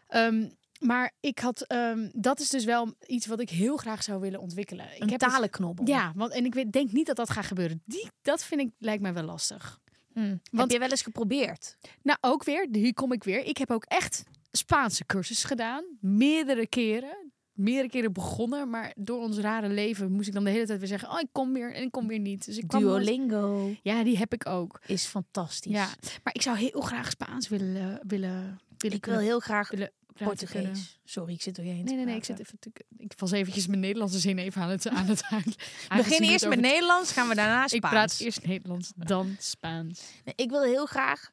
Ehm, 0.08 0.48
maar 0.86 1.12
ik 1.20 1.38
had, 1.38 1.62
ehm, 1.62 2.08
dat 2.12 2.40
is 2.40 2.48
dus 2.48 2.64
wel 2.64 2.94
iets 3.06 3.26
wat 3.26 3.40
ik 3.40 3.50
heel 3.50 3.76
graag 3.76 4.02
zou 4.02 4.20
willen 4.20 4.40
ontwikkelen. 4.40 4.86
Ik 4.94 5.02
Een 5.02 5.10
heb 5.10 5.20
talenknobbel. 5.20 5.86
ja, 5.86 6.12
want 6.14 6.32
en 6.32 6.44
ik 6.44 6.54
weet, 6.54 6.72
denk 6.72 6.92
niet 6.92 7.06
dat 7.06 7.16
dat 7.16 7.30
gaat 7.30 7.44
gebeuren. 7.44 7.82
Die, 7.84 8.08
dat 8.22 8.44
vind 8.44 8.60
ik 8.60 8.70
lijkt 8.78 9.02
mij 9.02 9.14
wel 9.14 9.22
lastig. 9.24 9.80
Hm. 10.12 10.36
Heb 10.50 10.70
je 10.70 10.78
wel 10.78 10.88
eens 10.88 11.02
geprobeerd? 11.02 11.76
Nou, 12.02 12.18
ook 12.20 12.44
weer, 12.44 12.68
hier 12.72 12.94
kom 12.94 13.12
ik 13.12 13.24
weer. 13.24 13.44
Ik 13.44 13.58
heb 13.58 13.70
ook 13.70 13.84
echt 13.84 14.24
Spaanse 14.50 15.06
cursus 15.06 15.44
gedaan, 15.44 15.84
meerdere 16.00 16.66
keren. 16.66 17.32
Meerdere 17.52 17.88
keren 17.88 18.12
begonnen, 18.12 18.70
maar 18.70 18.92
door 18.96 19.20
ons 19.20 19.38
rare 19.38 19.68
leven 19.68 20.12
moest 20.12 20.28
ik 20.28 20.34
dan 20.34 20.44
de 20.44 20.50
hele 20.50 20.66
tijd 20.66 20.78
weer 20.78 20.88
zeggen: 20.88 21.10
Oh, 21.10 21.20
ik 21.20 21.28
kom 21.32 21.52
weer 21.52 21.74
en 21.74 21.82
ik 21.82 21.90
kom 21.90 22.06
weer 22.06 22.18
niet. 22.18 22.44
Dus 22.44 22.56
ik 22.56 22.68
kwam 22.68 22.80
Duolingo 22.80 23.74
Ja, 23.82 24.04
die 24.04 24.18
heb 24.18 24.32
ik 24.32 24.46
ook. 24.46 24.80
is 24.86 25.04
fantastisch. 25.04 25.72
Ja, 25.72 25.88
maar 26.22 26.34
ik 26.34 26.42
zou 26.42 26.56
heel 26.56 26.80
graag 26.80 27.10
Spaans 27.10 27.48
willen, 27.48 28.00
willen, 28.06 28.60
willen 28.78 28.96
ik 28.96 29.04
wil 29.04 29.18
heel 29.18 29.40
graag 29.40 29.70
willen. 29.70 29.92
Portugees. 30.18 31.00
Sorry, 31.04 31.32
ik 31.32 31.42
zit 31.42 31.58
er 31.58 31.64
heen. 31.64 31.84
Nee, 31.84 31.94
nee, 31.94 32.04
nee. 32.04 32.16
Ik, 32.16 32.24
zit 32.24 32.38
even 32.38 32.58
ik 32.96 33.12
was 33.16 33.30
eventjes 33.30 33.66
mijn 33.66 33.80
Nederlandse 33.80 34.18
zin 34.18 34.38
even 34.38 34.62
aan 34.62 34.68
het 34.68 34.88
aan 34.88 35.06
het 35.06 35.22
uit. 35.30 35.56
We 35.88 35.96
beginnen 35.96 36.30
eerst 36.30 36.48
met 36.48 36.60
Nederlands, 36.60 37.12
gaan 37.12 37.28
we 37.28 37.34
daarna 37.34 37.66
Spaans. 37.66 37.72
Ik 37.72 37.80
praat 37.80 38.20
eerst 38.20 38.46
Nederlands, 38.46 38.92
dan 38.96 39.36
Spaans. 39.38 40.00
Nee, 40.24 40.34
ik 40.36 40.50
wil 40.50 40.62
heel 40.62 40.86
graag. 40.86 41.30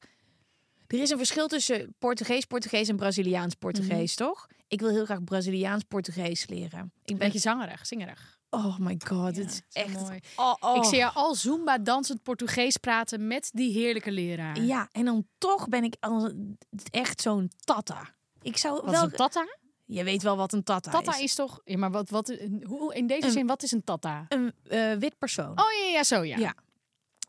Er 0.88 1.02
is 1.02 1.10
een 1.10 1.17
verschil 1.17 1.48
tussen 1.48 1.96
Portugees, 2.00 2.46
Portugees 2.46 2.88
en 2.88 2.96
Braziliaans 2.96 3.56
Portugees, 3.56 4.15
toch? 4.15 4.48
Ik 4.67 4.80
wil 4.80 4.89
heel 4.89 5.06
graag 5.06 5.24
Braziliaans 5.24 5.84
Portugees 5.84 6.48
leren. 6.48 6.91
Ik 7.04 7.17
ben. 7.17 7.17
Beetje 7.17 7.39
zangerig, 7.39 7.86
zingerig. 7.86 8.39
Oh 8.50 8.78
my 8.78 9.00
god, 9.08 9.36
Ja, 9.36 9.41
dit 9.41 9.50
is 9.50 9.62
echt 9.82 10.00
mooi. 10.00 10.20
Oh, 10.36 10.54
oh. 10.60 10.76
Ik 10.76 10.84
zie 10.84 10.98
jou 10.98 11.13
al 11.13 11.36
Zumba 11.36 11.78
dansend 11.78 12.24
Portugees 12.24 12.78
praten 12.78 13.28
met 13.28 13.50
die 13.54 13.72
heerlijke 13.74 14.12
leraar. 14.12 14.62
Ja, 14.62 14.89
en 14.91 15.06
dan 15.06 15.28
toch 15.38 15.67
ben 15.67 15.84
ik 15.84 15.96
al 16.00 16.32
echt 16.89 17.22
zo'n 17.22 17.52
tata. 17.63 18.10
Ik 18.41 18.58
zou 18.58 18.73
Wat 18.75 18.84
wel. 18.84 18.93
is 18.93 19.01
een 19.01 19.12
tata? 19.17 19.58
Je 19.86 20.04
weet 20.04 20.21
wel 20.23 20.38
wat 20.38 20.54
een 20.54 20.63
tata, 20.63 20.91
Tata 20.91 21.15
is. 21.15 21.21
is 21.21 21.36
toch... 21.36 21.62
Ja, 21.63 21.77
maar 21.77 21.91
wat, 21.91 22.10
wat, 22.10 22.38
hoe, 22.63 22.93
in 22.95 23.08
deze 23.08 23.25
Een- 23.25 23.32
zin, 23.32 23.47
wat 23.47 23.63
is 23.63 23.71
een 23.71 23.84
tata? 23.84 24.25
Een 24.30 24.54
eh, 24.67 24.93
wit 24.93 25.17
persoon. 25.17 25.51
Oh 25.60 25.65
ja, 25.84 25.89
ja, 25.91 26.04
zo 26.04 26.23
ja. 26.23 26.38
Ja, 26.38 26.56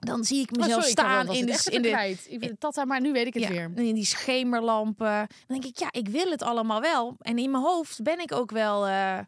Dan 0.00 0.24
zie 0.24 0.40
ik 0.40 0.50
Oh, 0.52 0.58
mezelf 0.58 0.72
sorry, 0.84 0.90
staan 0.90 1.32
in 1.32 1.46
de, 1.46 1.66
in 1.70 1.82
de 1.82 1.88
kwijt. 1.88 2.26
Ik 2.28 2.54
tata, 2.58 2.84
maar 2.84 3.00
nu 3.00 3.12
weet 3.12 3.26
ik 3.26 3.34
het 3.34 3.42
ja, 3.42 3.48
weer. 3.48 3.70
in 3.76 3.94
die 3.94 4.04
schemerlampen. 4.04 5.06
Dan 5.46 5.60
denk 5.60 5.64
ik, 5.64 5.78
ja, 5.78 5.88
ik 5.90 6.08
wil 6.08 6.30
het 6.30 6.42
allemaal 6.42 6.80
wel. 6.80 7.16
En 7.18 7.38
in 7.38 7.50
mijn 7.50 7.62
hoofd 7.62 8.02
ben 8.02 8.20
ik 8.20 8.32
ook 8.32 8.50
wel 8.50 8.86
eh, 8.86 9.18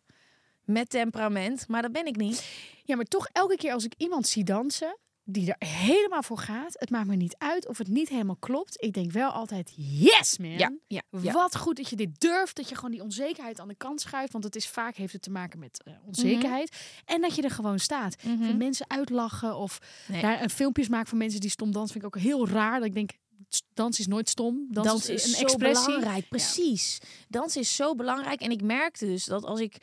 met 0.64 0.90
temperament, 0.90 1.68
maar 1.68 1.82
dat 1.82 1.92
ben 1.92 2.06
ik 2.06 2.16
niet. 2.16 2.44
Ja, 2.84 2.96
maar 2.96 3.04
toch 3.04 3.28
elke 3.32 3.56
keer 3.56 3.72
als 3.72 3.84
ik 3.84 3.94
iemand 3.96 4.26
zie 4.26 4.44
dansen 4.44 4.98
die 5.24 5.54
er 5.54 5.68
helemaal 5.68 6.22
voor 6.22 6.38
gaat, 6.38 6.74
het 6.78 6.90
maakt 6.90 7.06
me 7.06 7.16
niet 7.16 7.34
uit 7.38 7.68
of 7.68 7.78
het 7.78 7.88
niet 7.88 8.08
helemaal 8.08 8.36
klopt. 8.36 8.82
Ik 8.82 8.92
denk 8.92 9.12
wel 9.12 9.30
altijd, 9.30 9.72
yes 9.76 10.38
man. 10.38 10.50
Ja, 10.50 10.72
ja, 10.86 11.02
ja. 11.20 11.32
Wat 11.32 11.56
goed 11.56 11.76
dat 11.76 11.88
je 11.88 11.96
dit 11.96 12.20
durft, 12.20 12.56
dat 12.56 12.68
je 12.68 12.74
gewoon 12.74 12.90
die 12.90 13.02
onzekerheid 13.02 13.60
aan 13.60 13.68
de 13.68 13.74
kant 13.74 14.00
schuift, 14.00 14.32
want 14.32 14.44
het 14.44 14.56
is 14.56 14.68
vaak 14.68 14.96
heeft 14.96 15.12
het 15.12 15.22
te 15.22 15.30
maken 15.30 15.58
met 15.58 15.82
eh, 15.84 15.94
onzekerheid 16.06 16.76
en 17.04 17.20
dat 17.20 17.34
je 17.34 17.42
er 17.42 17.50
gewoon 17.50 17.78
staat. 17.78 18.16
Vind 18.20 18.58
mensen 18.58 18.90
uitlachen 18.90 19.56
of 19.56 19.78
Nee. 20.08 20.22
daar 20.22 20.42
een 20.42 20.50
filmpjes 20.50 20.88
maken 20.88 21.08
van 21.08 21.18
mensen 21.18 21.40
die 21.40 21.50
stom 21.50 21.72
dansen 21.72 21.92
vind 21.92 22.04
ik 22.04 22.16
ook 22.16 22.22
heel 22.22 22.48
raar. 22.48 22.78
Dat 22.78 22.88
ik 22.88 22.94
denk, 22.94 23.10
dans 23.74 23.98
is 23.98 24.06
nooit 24.06 24.28
stom. 24.28 24.66
Dans, 24.70 24.86
Dans 24.86 25.08
is 25.08 25.24
een 25.24 25.30
zo 25.34 25.42
expressie. 25.42 25.86
belangrijk, 25.86 26.28
precies. 26.28 26.98
Dans 27.28 27.56
is 27.56 27.76
zo 27.76 27.94
belangrijk. 27.94 28.40
En 28.40 28.50
ik 28.50 28.62
merkte 28.62 29.06
dus 29.06 29.24
dat 29.24 29.44
als 29.44 29.60
ik 29.60 29.76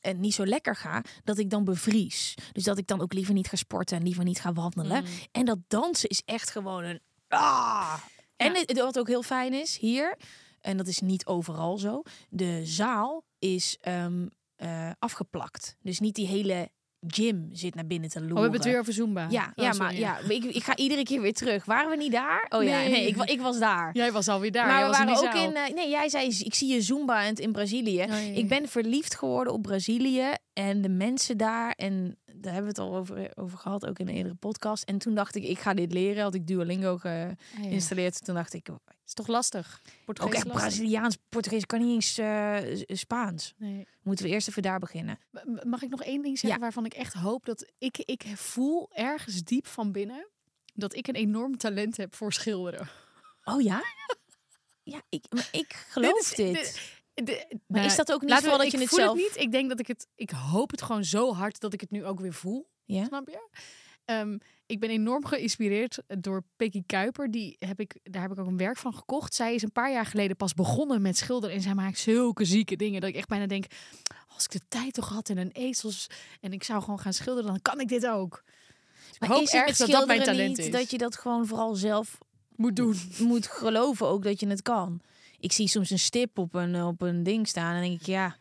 eh, 0.00 0.14
niet 0.14 0.34
zo 0.34 0.46
lekker 0.46 0.76
ga, 0.76 1.02
dat 1.24 1.38
ik 1.38 1.50
dan 1.50 1.64
bevries. 1.64 2.34
Dus 2.52 2.64
dat 2.64 2.78
ik 2.78 2.86
dan 2.86 3.00
ook 3.00 3.12
liever 3.12 3.34
niet 3.34 3.48
ga 3.48 3.56
sporten 3.56 3.96
en 3.96 4.02
liever 4.02 4.24
niet 4.24 4.40
ga 4.40 4.52
wandelen. 4.52 5.04
En 5.32 5.44
dat 5.44 5.58
dansen 5.68 6.08
is 6.08 6.22
echt 6.24 6.50
gewoon 6.50 6.84
een... 6.84 7.00
Ah! 7.28 7.98
En 8.36 8.52
Ja. 8.66 8.82
wat 8.84 8.98
ook 8.98 9.08
heel 9.08 9.22
fijn 9.22 9.52
is, 9.52 9.76
hier, 9.78 10.18
en 10.60 10.76
dat 10.76 10.86
is 10.86 10.98
niet 11.00 11.26
overal 11.26 11.78
zo, 11.78 12.02
de 12.30 12.60
zaal 12.64 13.24
is 13.38 13.76
ehm, 13.80 14.26
eh, 14.56 14.90
afgeplakt. 14.98 15.76
Dus 15.80 16.00
niet 16.00 16.14
die 16.14 16.26
hele 16.26 16.70
gym 17.06 17.48
zit 17.52 17.74
naar 17.74 17.86
binnen 17.86 18.10
te 18.10 18.18
loeren. 18.18 18.36
Oh, 18.36 18.42
we 18.42 18.42
hebben 18.42 18.60
het 18.60 18.70
weer 18.70 18.80
over 18.80 18.92
Zumba. 18.92 19.26
Ja, 19.30 19.52
Oh, 19.56 19.64
ja 19.64 19.72
sorry, 19.72 19.78
maar 19.86 19.94
ja, 19.98 20.18
ik, 20.28 20.44
ik 20.44 20.62
ga 20.62 20.76
iedere 20.76 21.02
keer 21.02 21.20
weer 21.20 21.32
terug. 21.32 21.64
Waren 21.64 21.90
we 21.90 21.96
niet 21.96 22.12
daar? 22.12 22.46
Oh 22.48 22.62
ja, 22.62 22.76
Nee. 22.82 23.06
ik, 23.06 23.16
ik 23.24 23.40
was 23.40 23.58
daar. 23.58 23.90
Jij 23.92 24.12
was 24.12 24.28
alweer 24.28 24.52
daar. 24.52 24.66
maar 24.66 24.78
Jij 24.80 24.88
we 24.90 24.96
in 24.96 25.06
waren 25.06 25.16
ook 25.28 25.32
zaal. 25.36 25.48
in. 25.48 25.54
eh, 25.56 25.74
nee, 25.74 25.88
jij 25.88 26.08
zei 26.08 26.26
ik 26.38 26.54
zie 26.54 26.72
je 26.72 26.80
Zumba 26.80 27.22
in, 27.22 27.34
in 27.34 27.52
Brazilië. 27.52 27.96
ja. 27.96 28.16
Ik 28.16 28.48
ben 28.48 28.68
verliefd 28.68 29.14
geworden 29.14 29.52
op 29.52 29.62
Brazilië 29.62 30.32
en 30.52 30.82
de 30.82 30.88
mensen 30.88 31.36
daar. 31.36 31.70
En 31.72 32.16
daar 32.36 32.52
hebben 32.52 32.74
we 32.74 32.80
het 32.82 32.90
al 32.90 32.96
over, 32.96 33.30
over 33.34 33.58
gehad, 33.58 33.86
ook 33.86 33.98
in 33.98 34.08
een 34.08 34.14
eerdere 34.14 34.34
podcast. 34.34 34.82
En 34.84 34.98
toen 34.98 35.14
dacht 35.14 35.34
ik, 35.34 35.44
ik 35.44 35.58
ga 35.58 35.74
dit 35.74 35.92
leren. 35.92 36.22
Had 36.22 36.34
ik 36.34 36.46
Duolingo 36.46 36.92
Ah, 36.94 37.02
ja. 37.02 37.34
geïnstalleerd. 37.62 38.24
Toen 38.24 38.34
dacht 38.34 38.54
ik, 38.54 38.68
is 39.18 39.24
toch 39.24 39.34
lastig? 39.34 39.82
Portugees 40.04 40.30
ook 40.30 40.36
echt 40.36 40.46
lastig. 40.46 40.62
Braziliaans, 40.68 41.16
Portugees, 41.28 41.66
kan 41.66 41.80
niet 41.80 41.94
eens 41.94 42.18
eh, 42.18 42.56
S- 42.76 43.00
Spaans. 43.00 43.54
Nee. 43.56 43.86
Moeten 44.02 44.24
we 44.24 44.30
eerst 44.30 44.48
even 44.48 44.62
daar 44.62 44.78
beginnen. 44.78 45.18
Mag 45.62 45.82
ik 45.82 45.90
nog 45.90 46.02
één 46.02 46.22
ding 46.22 46.38
zeggen 46.38 46.58
Ja. 46.58 46.64
waarvan 46.64 46.84
ik 46.84 46.94
echt 46.94 47.12
hoop 47.14 47.44
dat 47.44 47.72
ik, 47.78 47.98
ik 47.98 48.24
voel 48.34 48.90
ergens 48.92 49.42
diep 49.44 49.66
van 49.66 49.92
binnen 49.92 50.28
dat 50.74 50.94
ik 50.94 51.06
een 51.08 51.14
enorm 51.14 51.56
talent 51.56 51.96
heb 51.96 52.14
voor 52.14 52.32
schilderen. 52.32 52.88
Oh 53.44 53.62
ja? 53.62 53.82
Ja, 54.84 55.02
ik, 55.08 55.24
maar 55.28 55.48
ik 55.52 55.72
geloof 55.88 56.20
is- 56.20 56.34
dit. 56.34 56.54
dit- 56.54 56.80
De- 57.14 57.46
Maar 57.48 57.58
nou, 57.66 57.86
is 57.86 57.96
dat 57.96 58.12
ook 58.12 58.22
niet 58.22 58.34
vooral 58.34 58.58
dat 58.58 58.70
je 58.70 58.78
het 58.78 58.88
voel 58.88 58.98
zelf- 58.98 59.16
het 59.18 59.22
niet. 59.22 59.36
Ik 59.36 59.52
denk 59.52 59.68
dat 59.68 59.78
ik 59.80 59.86
het. 59.86 60.06
Ik 60.14 60.30
hoop 60.30 60.70
het 60.70 60.82
gewoon 60.82 61.04
zo 61.04 61.34
hard 61.34 61.60
dat 61.60 61.72
ik 61.72 61.80
het 61.80 61.90
nu 61.90 62.04
ook 62.04 62.20
weer 62.20 62.32
voel. 62.32 62.68
Ja? 62.84 63.04
Snap 63.04 63.28
je? 63.28 63.48
Ehm, 64.04 64.38
ik 64.72 64.80
ben 64.80 64.90
enorm 64.90 65.26
geïnspireerd 65.26 65.98
door 66.06 66.44
Peggy 66.56 66.82
Kuiper. 66.86 67.30
Die 67.30 67.56
heb 67.58 67.80
ik, 67.80 67.98
daar 68.02 68.22
heb 68.22 68.30
ik 68.30 68.38
ook 68.38 68.46
een 68.46 68.56
werk 68.56 68.76
van 68.76 68.94
gekocht. 68.94 69.34
Zij 69.34 69.54
is 69.54 69.62
een 69.62 69.72
paar 69.72 69.92
jaar 69.92 70.06
geleden 70.06 70.36
pas 70.36 70.54
begonnen 70.54 71.02
met 71.02 71.16
schilderen. 71.16 71.56
En 71.56 71.62
zij 71.62 71.74
maakt 71.74 71.98
zulke 71.98 72.44
zieke 72.44 72.76
dingen. 72.76 73.00
Dat 73.00 73.10
ik 73.10 73.16
echt 73.16 73.28
bijna 73.28 73.46
denk, 73.46 73.64
als 74.34 74.44
ik 74.44 74.50
de 74.50 74.60
tijd 74.68 74.94
toch 74.94 75.08
had 75.08 75.28
en 75.28 75.38
een 75.38 75.50
ezels... 75.52 76.06
en 76.40 76.52
ik 76.52 76.64
zou 76.64 76.82
gewoon 76.82 76.98
gaan 76.98 77.12
schilderen, 77.12 77.50
dan 77.50 77.62
kan 77.62 77.80
ik 77.80 77.88
dit 77.88 78.06
ook. 78.06 78.42
Dus 78.44 79.14
ik 79.14 79.20
Maar 79.20 79.28
hoop 79.28 79.46
ergens 79.46 79.78
dat 79.78 79.88
dat 79.88 80.06
mijn 80.06 80.22
talent 80.22 80.48
niet 80.48 80.58
is. 80.58 80.70
dat 80.70 80.90
je 80.90 80.98
dat 80.98 81.16
gewoon 81.16 81.46
vooral 81.46 81.74
zelf 81.74 82.18
moet 82.56 82.76
doen. 82.76 82.96
moet 83.18 83.46
geloven 83.46 84.06
ook 84.06 84.22
dat 84.22 84.40
je 84.40 84.46
het 84.46 84.62
kan. 84.62 85.00
Ik 85.38 85.52
zie 85.52 85.68
soms 85.68 85.90
een 85.90 85.98
stip 85.98 86.38
op 86.38 86.54
een, 86.54 86.82
op 86.82 87.00
een 87.00 87.22
ding 87.22 87.48
staan 87.48 87.74
en 87.74 87.82
denk 87.82 88.00
ik, 88.00 88.06
ja. 88.06 88.36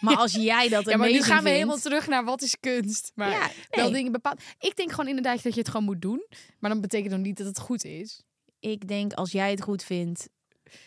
Maar 0.00 0.16
als 0.16 0.32
jij 0.32 0.68
dat 0.68 0.84
Ja, 0.84 0.96
maar 0.96 1.10
nu 1.10 1.14
gaan 1.22 1.26
we 1.28 1.32
vindt- 1.42 1.48
helemaal 1.48 1.76
terug 1.78 2.06
naar 2.06 2.24
wat 2.24 2.42
is 2.42 2.56
kunst. 2.60 3.12
Maar 3.14 3.30
Ja, 3.30 3.50
wel 3.70 3.90
dingen 3.90 4.12
bepaald. 4.12 4.42
Ik 4.58 4.76
denk 4.76 4.90
gewoon 4.90 5.08
inderdaad 5.08 5.42
dat 5.42 5.54
je 5.54 5.60
het 5.60 5.68
gewoon 5.68 5.86
moet 5.86 6.02
doen. 6.02 6.26
Maar 6.58 6.70
dan 6.70 6.80
betekent 6.80 7.10
nog 7.12 7.20
niet 7.20 7.36
dat 7.36 7.46
het 7.46 7.58
goed 7.58 7.84
is. 7.84 8.22
Ik 8.60 8.88
denk, 8.88 9.12
als 9.12 9.32
jij 9.32 9.50
het 9.50 9.62
goed 9.62 9.82
vindt, 9.84 10.28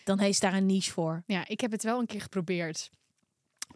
dan 0.04 0.19
heeft 0.19 0.41
daar 0.41 0.54
een 0.54 0.65
niche 0.65 0.91
voor. 0.91 1.24
Ja, 1.26 1.47
ik 1.47 1.62
heb 1.62 1.71
het 1.71 1.84
wel 1.84 2.00
een 2.00 2.06
keer 2.06 2.21
geprobeerd. 2.21 2.89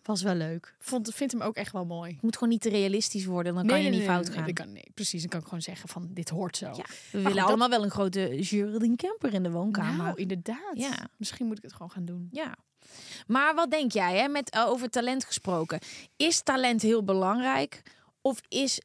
Was 0.03 0.21
wel 0.21 0.35
leuk. 0.35 0.75
Vond, 0.79 1.13
vind 1.15 1.31
hem 1.31 1.41
ook 1.41 1.55
echt 1.55 1.71
wel 1.71 1.85
mooi. 1.85 2.11
Het 2.13 2.21
moet 2.21 2.33
gewoon 2.33 2.49
niet 2.49 2.61
te 2.61 2.69
realistisch 2.69 3.25
worden, 3.25 3.53
dan 3.55 3.67
kan 3.67 3.83
je 3.83 3.89
niet 3.89 4.03
fout 4.03 4.29
gaan. 4.29 4.45
dat 4.45 4.53
kan, 4.53 4.71
nee, 4.73 4.91
precies, 4.93 5.21
dan 5.21 5.29
kan 5.29 5.39
ik 5.39 5.45
gewoon 5.45 5.61
zeggen 5.61 5.89
van 5.89 6.07
dit 6.11 6.29
hoort 6.29 6.57
zo. 6.57 6.65
Ja, 6.65 6.73
we 7.11 7.17
willen 7.21 7.35
dat- 7.35 7.47
allemaal 7.47 7.69
wel 7.69 7.83
een 7.83 7.89
grote 7.91 8.37
Geraldine 8.39 8.95
Kemper 8.95 9.33
in 9.33 9.43
de 9.43 9.51
woonkamer. 9.51 10.05
Nou, 10.05 10.17
inderdaad. 10.19 10.71
Ja. 10.73 11.07
Misschien 11.17 11.45
moet 11.45 11.57
ik 11.57 11.63
het 11.63 11.73
gewoon 11.73 11.91
gaan 11.91 12.05
doen. 12.05 12.27
Ja. 12.31 12.55
Maar 13.27 13.55
wat 13.55 13.71
denk 13.71 13.91
jij, 13.91 14.17
hè, 14.17 14.27
met, 14.27 14.49
eh, 14.49 14.69
over 14.69 14.89
talent 14.89 15.25
gesproken? 15.25 15.79
Is 16.17 16.41
talent 16.41 16.81
heel 16.81 17.03
belangrijk 17.03 17.81
of 18.21 18.39
is 18.47 18.81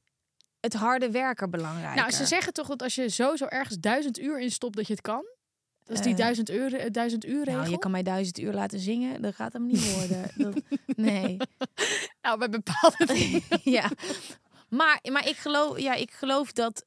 het 0.61 0.75
harde 0.75 1.11
werken 1.11 1.51
belangrijk? 1.51 1.95
Nou, 1.95 2.11
ze 2.11 2.27
zeggen 2.27 2.53
toch 2.53 2.67
dat 2.67 2.83
als 2.83 2.95
je 2.95 3.09
sowieso 3.09 3.47
ergens 3.47 3.79
duizend 3.79 4.19
uur 4.19 4.41
in 4.41 4.51
stopt, 4.51 4.77
dat 4.77 4.87
je 4.87 4.93
het 4.93 5.03
kan. 5.03 5.25
Dat 5.85 5.99
is 5.99 6.05
die 6.05 6.13
Eh, 6.13 6.19
duizend 6.19 6.51
uur, 6.51 6.75
eh, 6.75 6.91
duizend 6.91 7.25
uur 7.25 7.45
regel. 7.45 7.61
Nou, 7.61 7.71
je 7.71 7.79
kan 7.79 7.91
mij 7.91 8.03
duizend 8.03 8.39
uur 8.39 8.53
laten 8.53 8.79
zingen, 8.79 9.23
dat 9.23 9.35
gaat 9.35 9.53
hem 9.53 9.67
niet 9.67 9.95
worden. 9.95 10.31
dat, 10.53 10.63
nee. 10.97 11.37
Nou, 12.23 12.39
bij 12.39 12.49
bepaalde 12.49 13.07
dingen. 13.15 13.43
ja. 13.63 13.91
Maar, 14.69 15.01
maar 15.13 15.29
ik, 15.29 15.37
geloof, 15.37 15.79
ja, 15.79 15.95
ik 15.95 16.11
geloof 16.11 16.53
dat 16.53 16.85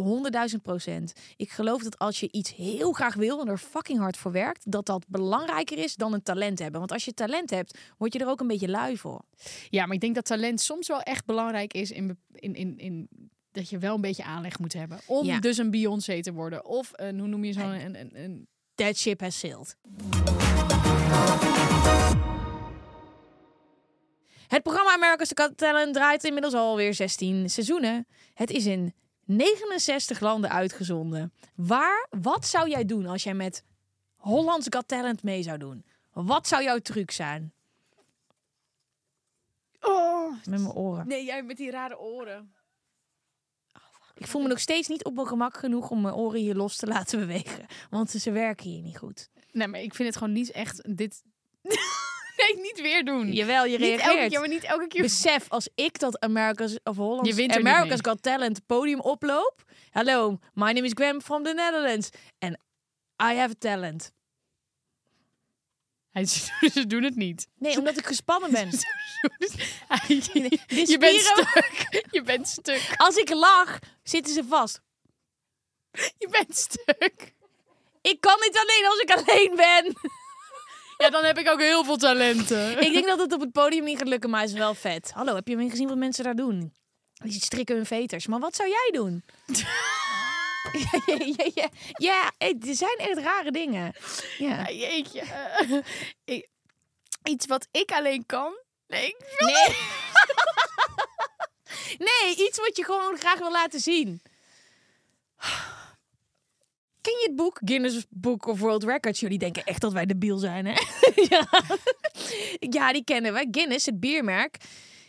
100.000 0.00 0.62
procent. 0.62 1.12
Ik 1.36 1.50
geloof 1.50 1.82
dat 1.82 1.98
als 1.98 2.20
je 2.20 2.28
iets 2.30 2.54
heel 2.54 2.92
graag 2.92 3.14
wil 3.14 3.40
en 3.40 3.48
er 3.48 3.58
fucking 3.58 3.98
hard 3.98 4.16
voor 4.16 4.32
werkt, 4.32 4.70
dat 4.70 4.86
dat 4.86 5.04
belangrijker 5.08 5.78
is 5.78 5.94
dan 5.94 6.12
een 6.12 6.22
talent 6.22 6.58
hebben. 6.58 6.78
Want 6.78 6.92
als 6.92 7.04
je 7.04 7.14
talent 7.14 7.50
hebt, 7.50 7.78
word 7.98 8.12
je 8.12 8.18
er 8.18 8.28
ook 8.28 8.40
een 8.40 8.46
beetje 8.46 8.68
lui 8.68 8.96
voor. 8.96 9.22
Ja, 9.70 9.86
maar 9.86 9.94
ik 9.94 10.00
denk 10.00 10.14
dat 10.14 10.24
talent 10.24 10.60
soms 10.60 10.88
wel 10.88 11.00
echt 11.00 11.24
belangrijk 11.24 11.72
is 11.74 11.90
in, 11.90 12.18
in, 12.32 12.54
in, 12.54 12.78
in 12.78 13.08
dat 13.52 13.68
je 13.68 13.78
wel 13.78 13.94
een 13.94 14.00
beetje 14.00 14.24
aanleg 14.24 14.58
moet 14.58 14.72
hebben. 14.72 15.00
Om 15.06 15.26
Ja. 15.26 15.40
dus 15.40 15.58
een 15.58 15.70
Beyoncé 15.70 16.22
te 16.22 16.32
worden. 16.32 16.64
Of 16.64 16.90
een, 16.92 17.18
hoe 17.18 17.28
noem 17.28 17.44
je 17.44 17.52
zo'n... 17.52 17.62
Een, 17.70 18.00
een, 18.00 18.10
een, 18.24 18.48
That 18.74 18.96
ship 18.96 19.20
has 19.20 19.38
sailed. 19.38 19.76
Het 24.46 24.62
programma 24.62 24.92
America's 24.92 25.30
Got 25.34 25.56
Talent 25.56 25.94
draait 25.94 26.24
inmiddels 26.24 26.54
alweer 26.54 26.94
16 26.94 27.50
seizoenen. 27.50 28.06
Het 28.34 28.50
is 28.50 28.66
in 28.66 28.94
69 29.28 30.20
landen 30.20 30.50
uitgezonden. 30.50 31.32
Waar, 31.54 32.06
wat 32.10 32.46
zou 32.46 32.68
jij 32.68 32.84
doen 32.84 33.06
als 33.06 33.22
jij 33.22 33.34
met 33.34 33.64
Hollands 34.16 34.66
Got 34.70 34.88
Talent 34.88 35.22
mee 35.22 35.42
zou 35.42 35.58
doen? 35.58 35.84
Wat 36.12 36.48
zou 36.48 36.62
jouw 36.62 36.78
truc 36.78 37.10
zijn? 37.10 37.52
oh, 39.80 40.30
Met 40.32 40.60
mijn 40.60 40.72
oren. 40.72 41.06
nee, 41.08 41.24
jij 41.24 41.42
met 41.42 41.56
die 41.56 41.70
rare 41.70 41.98
oren. 41.98 42.52
Ik 44.14 44.26
voel 44.26 44.42
me 44.42 44.48
nog 44.48 44.60
steeds 44.60 44.88
niet 44.88 45.04
op 45.04 45.14
mijn 45.14 45.26
gemak 45.26 45.56
genoeg 45.56 45.90
om 45.90 46.00
mijn 46.00 46.14
oren 46.14 46.40
hier 46.40 46.54
los 46.54 46.76
te 46.76 46.86
laten 46.86 47.18
bewegen. 47.26 47.66
Want 47.90 48.10
ze 48.10 48.30
werken 48.30 48.70
hier 48.70 48.82
niet 48.82 48.98
goed. 48.98 49.28
Nee, 49.52 49.66
maar 49.68 49.80
ik 49.80 49.94
vind 49.94 50.08
het 50.08 50.18
gewoon 50.18 50.32
niet 50.32 50.50
echt 50.50 50.96
dit... 50.96 51.22
nee, 52.38 52.62
niet 52.62 52.80
weer 52.80 53.04
doen. 53.04 53.32
Jawel, 53.32 53.64
je 53.64 53.78
niet 53.78 53.90
elke 53.90 54.02
reageert. 54.02 54.30
keer, 54.30 54.40
maar 54.40 54.48
niet 54.48 54.64
elke 54.64 54.86
keer. 54.86 55.02
Besef, 55.02 55.48
als 55.48 55.68
ik 55.74 55.98
dat 55.98 56.20
America's 56.20 56.78
of 56.84 56.96
Hollands 56.96 57.28
Je 57.28 57.34
wint 57.34 57.54
er 57.54 57.58
America's. 57.58 57.98
Got 58.02 58.22
Talent 58.22 58.66
podium 58.66 59.00
oploop. 59.00 59.64
Hallo, 59.90 60.38
my 60.54 60.72
name 60.72 60.84
is 60.84 60.92
Graham 60.94 61.22
from 61.22 61.42
the 61.42 61.52
Netherlands. 61.52 62.10
And 62.38 62.56
I 63.22 63.34
have 63.34 63.50
a 63.50 63.58
talent. 63.58 64.12
Hij, 66.10 66.26
ze 66.74 66.86
doen 66.86 67.02
het 67.02 67.16
niet. 67.16 67.48
Nee, 67.58 67.78
omdat 67.78 67.98
ik 67.98 68.06
gespannen 68.06 68.50
ben. 68.50 68.70
je, 70.06 70.58
Dit 70.66 70.88
je 70.90 70.98
bent 70.98 71.20
stuk. 71.20 72.04
Je 72.10 72.22
bent 72.22 72.48
stuk. 72.48 72.94
Als 72.96 73.16
ik 73.16 73.30
lach, 73.30 73.78
zitten 74.02 74.34
ze 74.34 74.44
vast. 74.44 74.80
Je 75.92 76.28
bent 76.30 76.56
stuk. 76.56 77.34
Ik 78.00 78.20
kan 78.20 78.36
niet 78.40 78.58
alleen 78.58 78.86
als 78.88 79.00
ik 79.00 79.10
alleen 79.10 79.56
ben. 79.56 79.96
Ja, 81.02 81.10
dan 81.10 81.24
heb 81.24 81.38
ik 81.38 81.48
ook 81.48 81.60
heel 81.60 81.84
veel 81.84 81.96
talenten. 81.96 82.70
ik 82.86 82.92
denk 82.92 83.06
dat 83.06 83.18
het 83.18 83.32
op 83.32 83.40
het 83.40 83.52
podium 83.52 83.84
niet 83.84 83.98
gaat 83.98 84.08
lukken, 84.08 84.30
maar 84.30 84.40
het 84.40 84.50
is 84.50 84.56
wel 84.56 84.74
vet. 84.74 85.10
Hallo, 85.14 85.34
heb 85.34 85.48
je 85.48 85.56
me 85.56 85.70
gezien 85.70 85.88
wat 85.88 85.96
mensen 85.96 86.24
daar 86.24 86.34
doen? 86.34 86.74
Die 87.14 87.40
strikken 87.40 87.76
hun 87.76 87.86
veters. 87.86 88.26
Maar 88.26 88.38
wat 88.40 88.54
zou 88.56 88.68
jij 88.68 88.90
doen? 88.92 89.24
ja, 91.06 91.46
ja, 91.54 91.68
ja, 91.98 92.32
er 92.38 92.74
zijn 92.74 92.96
echt 92.96 93.18
rare 93.18 93.50
dingen. 93.50 93.94
Ja. 94.38 94.68
Jeetje. 94.70 95.22
Iets 97.24 97.46
wat 97.46 97.68
ik 97.70 97.90
alleen 97.90 98.26
kan. 98.26 98.58
Nee, 98.86 99.06
ik 99.06 99.16
Nee. 99.38 99.76
nee, 101.98 102.46
iets 102.46 102.58
wat 102.58 102.76
je 102.76 102.84
gewoon 102.84 103.18
graag 103.18 103.38
wil 103.38 103.50
laten 103.50 103.80
zien. 103.80 104.22
Ken 107.00 107.12
je 107.20 107.26
het 107.26 107.36
boek 107.36 107.60
Guinness 107.64 108.06
Book 108.10 108.46
of 108.46 108.60
World 108.60 108.84
Records? 108.84 109.20
Jullie 109.20 109.38
denken 109.38 109.64
echt 109.64 109.80
dat 109.80 109.92
wij 109.92 110.06
debiel 110.06 110.38
zijn, 110.38 110.66
hè? 110.66 110.72
ja. 111.30 111.46
ja, 112.58 112.92
die 112.92 113.04
kennen 113.04 113.32
we. 113.32 113.48
Guinness, 113.50 113.86
het 113.86 114.00
biermerk, 114.00 114.56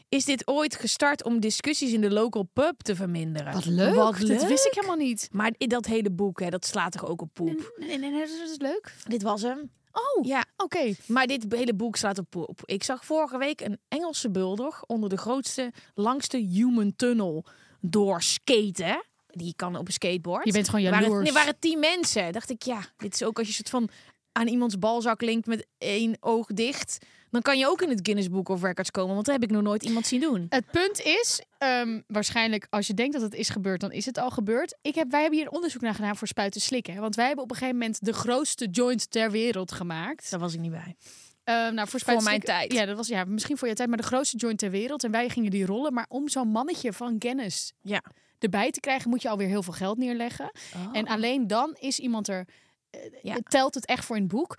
is 0.09 0.25
dit 0.25 0.47
ooit 0.47 0.75
gestart 0.75 1.23
om 1.23 1.39
discussies 1.39 1.91
in 1.91 2.01
de 2.01 2.11
local 2.11 2.49
pub 2.53 2.81
te 2.81 2.95
verminderen. 2.95 3.53
Wat 3.53 3.65
leuk. 3.65 3.95
Wat 3.95 4.19
Dat 4.19 4.47
wist 4.47 4.65
ik 4.65 4.73
helemaal 4.73 4.95
niet. 4.95 5.29
Maar 5.31 5.53
dat 5.57 5.85
hele 5.85 6.11
boek, 6.11 6.39
hè, 6.39 6.49
dat 6.49 6.65
slaat 6.65 6.91
toch 6.91 7.05
ook 7.07 7.21
op 7.21 7.29
poep? 7.33 7.73
Nee, 7.77 7.97
nee, 7.97 8.11
nee, 8.11 8.19
dat 8.19 8.49
is 8.49 8.57
leuk. 8.57 8.93
Dit 9.07 9.21
was 9.21 9.41
hem. 9.41 9.71
Oh, 9.91 10.25
Ja, 10.25 10.45
oké. 10.57 10.93
maar 11.07 11.27
dit 11.27 11.45
hele 11.49 11.73
boek 11.73 11.95
slaat 11.95 12.17
op 12.17 12.25
poep. 12.29 12.61
Ik 12.65 12.83
zag 12.83 13.05
vorige 13.05 13.37
week 13.37 13.61
een 13.61 13.79
Engelse 13.87 14.29
bulldog 14.31 14.83
onder 14.85 15.09
de 15.09 15.17
grootste, 15.17 15.71
langste 15.93 16.37
human 16.37 16.95
tunnel 16.95 17.45
doorskaten. 17.81 19.03
Die 19.31 19.53
kan 19.55 19.75
op 19.75 19.87
een 19.87 19.93
skateboard. 19.93 20.45
Je 20.45 20.51
bent 20.51 20.69
gewoon 20.69 20.85
Er 20.85 20.91
waren, 20.91 21.05
jaloers. 21.07 21.23
nee, 21.23 21.33
waren 21.33 21.59
tien 21.59 21.79
mensen. 21.79 22.31
Dacht 22.31 22.49
ik, 22.49 22.63
ja, 22.63 22.79
dit 22.97 23.13
is 23.13 23.23
ook 23.23 23.37
als 23.37 23.47
je 23.47 23.53
soort 23.53 23.69
van 23.69 23.89
aan 24.31 24.47
iemands 24.47 24.79
balzak 24.79 25.21
linkt 25.21 25.47
met 25.47 25.67
één 25.77 26.17
oog 26.19 26.47
dicht. 26.47 26.97
Dan 27.31 27.41
kan 27.41 27.57
je 27.57 27.67
ook 27.67 27.81
in 27.81 27.89
het 27.89 27.99
Guinness 28.03 28.29
Book 28.29 28.49
of 28.49 28.61
Records 28.63 28.91
komen. 28.91 29.13
Want 29.13 29.25
dat 29.25 29.35
heb 29.35 29.43
ik 29.43 29.51
nog 29.51 29.61
nooit 29.61 29.83
iemand 29.83 30.07
zien 30.07 30.21
doen. 30.21 30.45
Het 30.49 30.71
punt 30.71 30.99
is, 31.01 31.41
ehm, 31.57 32.01
waarschijnlijk 32.07 32.67
als 32.69 32.87
je 32.87 32.93
denkt 32.93 33.13
dat 33.13 33.21
het 33.21 33.33
is 33.33 33.49
gebeurd, 33.49 33.81
dan 33.81 33.91
is 33.91 34.05
het 34.05 34.17
al 34.17 34.29
gebeurd. 34.29 34.77
Ik 34.81 34.95
heb, 34.95 35.11
wij 35.11 35.21
hebben 35.21 35.39
hier 35.39 35.49
onderzoek 35.49 35.81
naar 35.81 35.93
gedaan 35.95 36.15
voor 36.15 36.27
spuiten 36.27 36.61
slikken. 36.61 36.93
hè. 36.93 36.99
Want 36.99 37.15
wij 37.15 37.25
hebben 37.25 37.43
op 37.43 37.51
een 37.51 37.57
gegeven 37.57 37.79
moment 37.79 38.05
de 38.05 38.13
grootste 38.13 38.67
joint 38.67 39.11
ter 39.11 39.31
wereld 39.31 39.71
gemaakt. 39.71 40.29
Daar 40.31 40.39
was 40.39 40.53
ik 40.53 40.59
niet 40.59 40.71
bij. 40.71 40.95
Ehm, 41.43 41.73
nou, 41.73 41.87
voor, 41.87 41.99
Voor 41.99 42.23
mijn 42.23 42.39
tijd. 42.41 42.73
Ja, 42.73 42.85
dat 42.85 42.95
was 42.97 43.07
ja, 43.07 43.23
misschien 43.23 43.57
voor 43.57 43.67
je 43.67 43.73
tijd, 43.73 43.89
maar 43.89 43.97
de 43.97 44.03
grootste 44.03 44.37
joint 44.37 44.59
ter 44.59 44.69
wereld. 44.71 45.03
En 45.03 45.11
wij 45.11 45.29
gingen 45.29 45.51
die 45.51 45.65
rollen. 45.65 45.93
Maar 45.93 46.05
om 46.09 46.29
zo'n 46.29 46.47
mannetje 46.47 46.93
van 46.93 47.15
Guinness 47.19 47.73
Ja. 47.81 48.01
Erbij 48.39 48.71
te 48.71 48.79
krijgen, 48.79 49.09
moet 49.09 49.21
je 49.21 49.29
alweer 49.29 49.47
heel 49.47 49.63
veel 49.63 49.73
geld 49.73 49.97
neerleggen. 49.97 50.51
En 50.91 51.07
alleen 51.07 51.47
dan 51.47 51.75
is 51.79 51.99
iemand 51.99 52.27
er, 52.27 52.47
eh, 52.89 52.99
Ja. 53.21 53.37
telt 53.43 53.75
het 53.75 53.85
echt 53.85 54.05
voor 54.05 54.15
in 54.15 54.21
het 54.21 54.31
boek. 54.31 54.57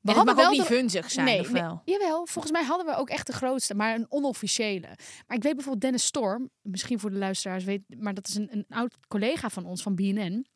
We 0.00 0.12
hadden 0.12 0.36
wel 0.36 0.50
niet 0.50 0.62
vunzig 0.62 1.10
zijn, 1.10 1.26
nee, 1.26 1.40
of 1.40 1.52
nee, 1.52 1.62
wel? 1.62 1.82
jawel, 1.84 2.26
volgens 2.26 2.52
mij 2.52 2.64
hadden 2.64 2.86
we 2.86 2.94
ook 2.96 3.08
echt 3.08 3.26
de 3.26 3.32
grootste, 3.32 3.74
maar 3.74 3.94
een 3.94 4.06
onofficiële. 4.08 4.86
Maar 5.26 5.36
ik 5.36 5.42
weet 5.42 5.54
bijvoorbeeld 5.54 5.80
Dennis 5.80 6.04
Storm, 6.04 6.50
misschien 6.62 6.98
voor 6.98 7.10
de 7.10 7.16
luisteraars 7.16 7.64
weet, 7.64 7.82
maar 7.98 8.14
dat 8.14 8.28
is 8.28 8.34
een, 8.34 8.48
een 8.52 8.64
oud 8.68 8.96
collega 9.08 9.48
van 9.48 9.64
ons 9.64 9.82
van 9.82 9.94
BNN. 9.94 10.46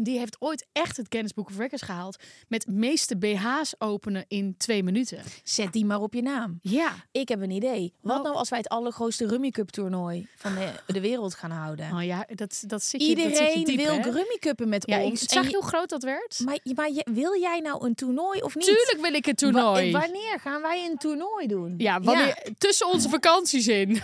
Die 0.00 0.18
heeft 0.18 0.36
ooit 0.38 0.66
echt 0.72 0.96
het 0.96 1.06
Guinness 1.08 1.34
Book 1.34 1.48
of 1.48 1.56
Records 1.58 1.82
gehaald 1.82 2.16
met 2.48 2.66
meeste 2.66 3.16
BH's 3.16 3.74
openen 3.78 4.24
in 4.28 4.54
twee 4.58 4.82
minuten. 4.82 5.22
Zet 5.44 5.72
die 5.72 5.84
maar 5.84 6.00
op 6.00 6.14
je 6.14 6.22
naam. 6.22 6.58
Ja. 6.62 6.94
Ik 7.10 7.28
heb 7.28 7.40
een 7.42 7.50
idee. 7.50 7.92
Wat 8.00 8.16
Oh. 8.16 8.22
nou 8.24 8.36
als 8.36 8.48
wij 8.48 8.58
het 8.58 8.68
allergrootste 8.68 9.26
Rummy 9.26 9.50
Cup 9.50 9.68
toernooi 9.70 10.26
van 10.36 10.54
de, 10.54 10.92
de 10.92 11.00
wereld 11.00 11.34
gaan 11.34 11.50
houden? 11.50 11.92
Oh 11.92 12.04
ja, 12.04 12.26
dat, 12.34 12.62
dat 12.66 12.82
zit 12.82 13.06
je, 13.06 13.14
dat 13.14 13.24
zit 13.24 13.36
je 13.38 13.58
Iedereen 13.58 13.64
diep, 13.64 13.76
wil 13.76 13.94
hè? 13.94 14.02
Rummy 14.02 14.36
Cuppen 14.40 14.68
met 14.68 14.86
Ja, 14.86 14.96
ik 14.98 15.04
ons. 15.10 15.20
zag 15.22 15.44
en 15.44 15.50
je 15.50 15.56
hoe 15.56 15.64
groot 15.66 15.88
dat 15.88 16.02
werd? 16.02 16.40
Maar, 16.44 16.58
maar 16.74 16.90
je- 16.90 17.06
wil 17.12 17.40
jij 17.40 17.58
nou 17.60 17.86
een 17.86 17.94
toernooi 17.94 18.40
of 18.40 18.54
niet? 18.54 18.64
Tuurlijk 18.64 18.98
wil 19.00 19.14
ik 19.14 19.26
een 19.26 19.34
toernooi. 19.34 19.92
Wa- 19.92 20.00
wanneer 20.00 20.40
gaan 20.40 20.62
wij 20.62 20.84
een 20.90 20.96
toernooi 20.98 21.46
doen? 21.46 21.74
ja, 21.78 22.00
wanneer, 22.00 22.42
tussen 22.58 22.86
onze 22.92 23.08
vakanties 23.08 23.66
in. 23.68 24.00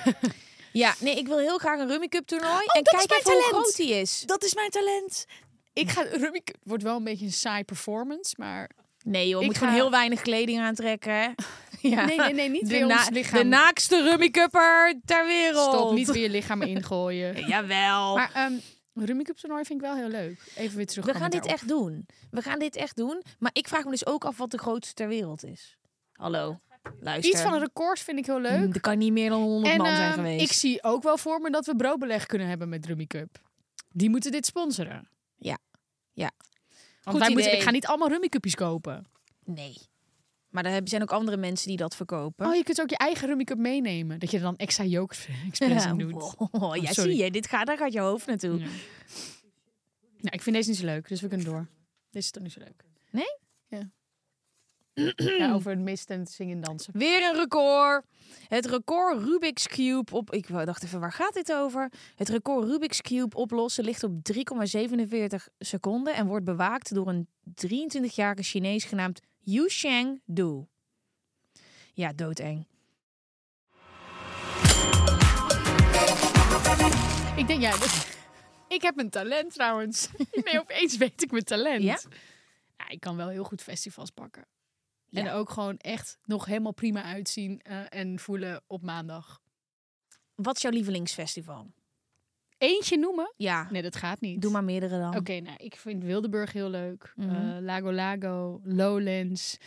Ja, 0.73 0.95
nee, 1.01 1.17
ik 1.17 1.27
wil 1.27 1.39
heel 1.39 1.59
graag 1.59 1.81
een 1.81 1.89
Rummy 1.89 2.09
Cup 2.09 2.27
toernooi. 2.27 2.53
en 2.67 2.81
Oh, 2.93 3.01
is 3.01 3.07
kijk 3.07 3.23
hoe 3.23 3.33
talent. 3.33 3.45
groot 3.45 3.77
die 3.77 3.95
is. 3.95 4.23
Dat 4.27 4.45
is 4.45 4.55
mijn 4.55 4.71
talent. 4.71 5.25
Ik 5.73 5.91
ga 5.91 6.03
Rummy 6.03 6.43
wordt 6.63 6.83
wel 6.83 6.97
een 6.97 7.05
beetje 7.05 7.25
een 7.25 7.33
saai 7.33 7.65
performance, 7.65 8.35
maar 8.39 8.71
Nee 9.05 9.29
joh, 9.29 9.41
je 9.41 9.47
Ik 9.47 9.47
moet 9.47 9.57
ga- 9.59 9.65
gewoon 9.67 9.81
heel 9.83 9.91
weinig 9.91 10.21
kleding 10.21 10.61
aantrekken. 10.61 11.35
ja. 11.81 12.05
nee, 12.05 12.17
nee, 12.19 12.35
nee, 12.35 12.49
niet 12.49 12.61
de, 12.61 12.67
weer 12.69 12.87
ons 12.87 13.09
lichaam. 13.09 13.39
de 13.39 13.45
naakste 13.45 14.03
Rummy 14.03 14.31
Cupper 14.31 14.95
ter 15.05 15.27
wereld. 15.27 15.75
Stop, 15.75 15.93
niet 15.93 16.11
weer 16.11 16.23
je 16.23 16.31
lichaam 16.39 16.63
ingooien. 16.63 17.47
Jawel. 17.47 18.15
Maar 18.17 18.53
Rummy 18.95 19.23
Cup 19.23 19.37
toernooi 19.37 19.65
vind 19.65 19.81
ik 19.81 19.87
wel 19.87 19.97
heel 19.97 20.09
leuk. 20.09 20.53
Even 20.57 20.77
weer 20.77 20.87
terug. 20.87 21.05
we 21.07 21.15
gaan 21.15 21.31
dit 21.31 21.47
echt 21.47 21.69
doen. 21.69 22.07
We 22.31 22.43
gaan 22.43 22.59
dit 22.59 22.77
echt 22.77 22.97
doen. 22.97 23.23
Maar 23.39 23.51
ik 23.53 23.69
vraag 23.69 23.85
me 23.85 23.91
dus 23.91 24.07
ook 24.07 24.25
af 24.25 24.37
wat 24.37 24.51
de 24.51 24.59
grootste 24.59 24.95
ter 24.95 25.09
wereld 25.09 25.45
is. 25.45 25.77
Hallo, 26.13 26.61
luister. 27.01 27.33
Iets 27.33 27.43
van 27.43 27.53
een 27.53 27.61
record 27.61 27.99
vind 28.01 28.19
ik 28.19 28.27
heel 28.27 28.41
leuk. 28.41 28.61
Mm, 28.67 28.73
Er 28.73 28.81
kan 28.81 28.99
niet 28.99 29.13
meer 29.13 29.31
dan 29.31 29.43
100 29.43 29.73
en 29.73 29.79
man 29.79 29.87
zijn 29.97 30.03
ehm, 30.09 30.15
geweest. 30.15 30.45
ik 30.51 30.53
zie 30.53 30.83
ook 30.83 31.03
wel 31.03 31.19
voor 31.19 31.41
me 31.41 31.51
dat 31.51 31.67
we 31.67 31.77
broodbeleg 31.77 32.27
kunnen 32.27 32.49
hebben 32.49 32.69
met 32.69 32.87
Rummy 32.87 33.07
Cup. 33.07 33.41
Die 33.93 34.11
moeten 34.11 34.31
dit 34.33 34.47
sponsoren. 34.47 35.09
Ja. 36.19 36.25
Ja. 36.25 36.31
Want 37.03 37.17
Goed 37.17 37.19
wij 37.19 37.29
moeten, 37.29 37.47
idee. 37.47 37.57
ik 37.57 37.63
ga 37.63 37.71
niet 37.71 37.87
allemaal 37.87 38.09
Rummy 38.09 38.29
Cupjes 38.29 38.55
kopen. 38.55 39.07
Nee. 39.45 39.77
Maar 40.49 40.65
er 40.65 40.81
zijn 40.85 41.03
ook 41.03 41.13
andere 41.13 41.37
mensen 41.37 41.69
die 41.69 41.77
dat 41.77 41.97
verkopen. 41.97 42.47
Oh, 42.47 42.55
je 42.55 42.63
kunt 42.63 42.81
ook 42.81 42.91
je 42.91 42.97
eigen 42.97 43.27
Rummy 43.29 43.45
Cup 43.45 43.59
meenemen. 43.59 44.19
Dat 44.21 44.31
je 44.31 44.37
er 44.37 44.43
dan 44.43 44.57
extra 44.57 44.85
yolk 44.85 45.13
express 45.49 45.87
in 45.87 45.99
doet. 45.99 46.35
wow. 46.51 46.77
ja, 46.83 46.93
sorry. 46.93 47.11
zie 47.13 47.25
je, 47.25 47.31
dit 47.31 47.47
gaat, 47.47 47.67
daar 47.67 47.77
gaat 47.77 47.93
je 47.93 48.01
hoofd 48.01 48.27
naartoe. 48.27 48.59
Ja. 48.59 48.67
Nou, 50.21 50.35
ik 50.37 50.43
vind 50.43 50.57
deze 50.57 50.69
niet 50.69 50.79
zo 50.79 50.85
leuk, 50.85 51.09
dus 51.09 51.21
we 51.21 51.29
kunnen 51.29 51.47
door. 51.47 51.67
Deze 52.11 52.27
is 52.27 52.31
toch 52.31 52.43
niet 52.43 52.53
zo 52.53 52.61
leuk. 52.61 52.85
Nee? 53.11 53.37
Ja. 53.67 53.91
Ja 55.17 55.53
over 55.55 55.71
het 55.71 55.81
meest 55.81 56.07
talent 56.07 56.31
zingen 56.31 56.55
en 56.57 56.61
dansen. 56.63 56.93
Weer 56.99 57.23
een 57.29 57.35
record. 57.37 58.05
Het 58.49 58.67
record 58.67 59.23
Rubik's 59.23 59.67
Cube 59.67 60.13
op. 60.15 60.33
Ik 60.33 60.49
dacht 60.49 60.83
even, 60.85 61.01
waar 61.01 61.13
gaat 61.13 61.35
dit 61.35 61.53
over? 61.53 61.93
Het 62.15 62.29
record 62.29 62.69
Rubik's 62.69 63.01
Cube 63.01 63.37
oplossen 63.37 63.85
ligt 63.85 64.03
op 64.03 64.13
3,47 64.33 64.45
seconden 65.59 66.15
en 66.15 66.27
wordt 66.27 66.45
bewaakt 66.45 66.95
door 66.95 67.09
een 67.09 67.29
23-jarige 67.67 68.43
Chinees 68.43 68.85
genaamd 68.85 69.21
Yu 69.41 69.69
Sheng 69.69 70.21
Du. 70.25 70.65
Ja, 71.93 72.13
doodeng. 72.13 72.67
Ik 77.37 77.47
denk, 77.47 77.61
ja, 77.61 77.71
dat- 77.71 78.17
ik 78.69 78.83
heb 78.83 78.99
een 78.99 79.11
talent 79.11 79.53
trouwens. 79.53 80.09
nee, 80.45 80.61
opeens 80.61 80.97
weet 80.97 81.23
ik 81.23 81.31
mijn 81.31 81.45
talent. 81.45 81.83
Ja? 81.83 81.99
Ja, 82.77 82.89
ik 82.89 83.01
kan 83.01 83.17
wel 83.17 83.29
heel 83.29 83.45
goed 83.45 83.63
festivals 83.63 84.11
pakken. 84.11 84.47
Ja. 85.11 85.21
En 85.21 85.31
ook 85.31 85.51
gewoon 85.51 85.77
echt 85.77 86.19
nog 86.25 86.45
helemaal 86.45 86.73
prima 86.73 87.03
uitzien 87.03 87.61
eh, 87.63 87.81
en 87.89 88.19
voelen 88.19 88.63
op 88.67 88.83
maandag. 88.83 89.41
Wat 90.35 90.57
is 90.57 90.63
jouw 90.63 90.71
lievelingsfestival? 90.73 91.71
Eentje 92.59 92.99
noemen? 92.99 93.33
Ja, 93.37 93.69
Nee, 93.71 93.83
dat 93.83 93.97
gaat 93.97 94.21
niet. 94.21 94.43
doe 94.43 94.51
maar 94.51 94.65
meerdere 94.65 94.99
dan. 94.99 95.17
Oké, 95.17 95.41
nou, 95.41 95.57
ik 95.57 95.77
vind 95.77 96.05
Wildeburg 96.05 96.53
heel 96.53 96.69
leuk. 96.71 97.13
Mhm. 97.17 97.31
Eh, 97.35 97.61
Lago 97.61 97.93
Lago, 97.93 98.61
Lowlands, 98.65 99.59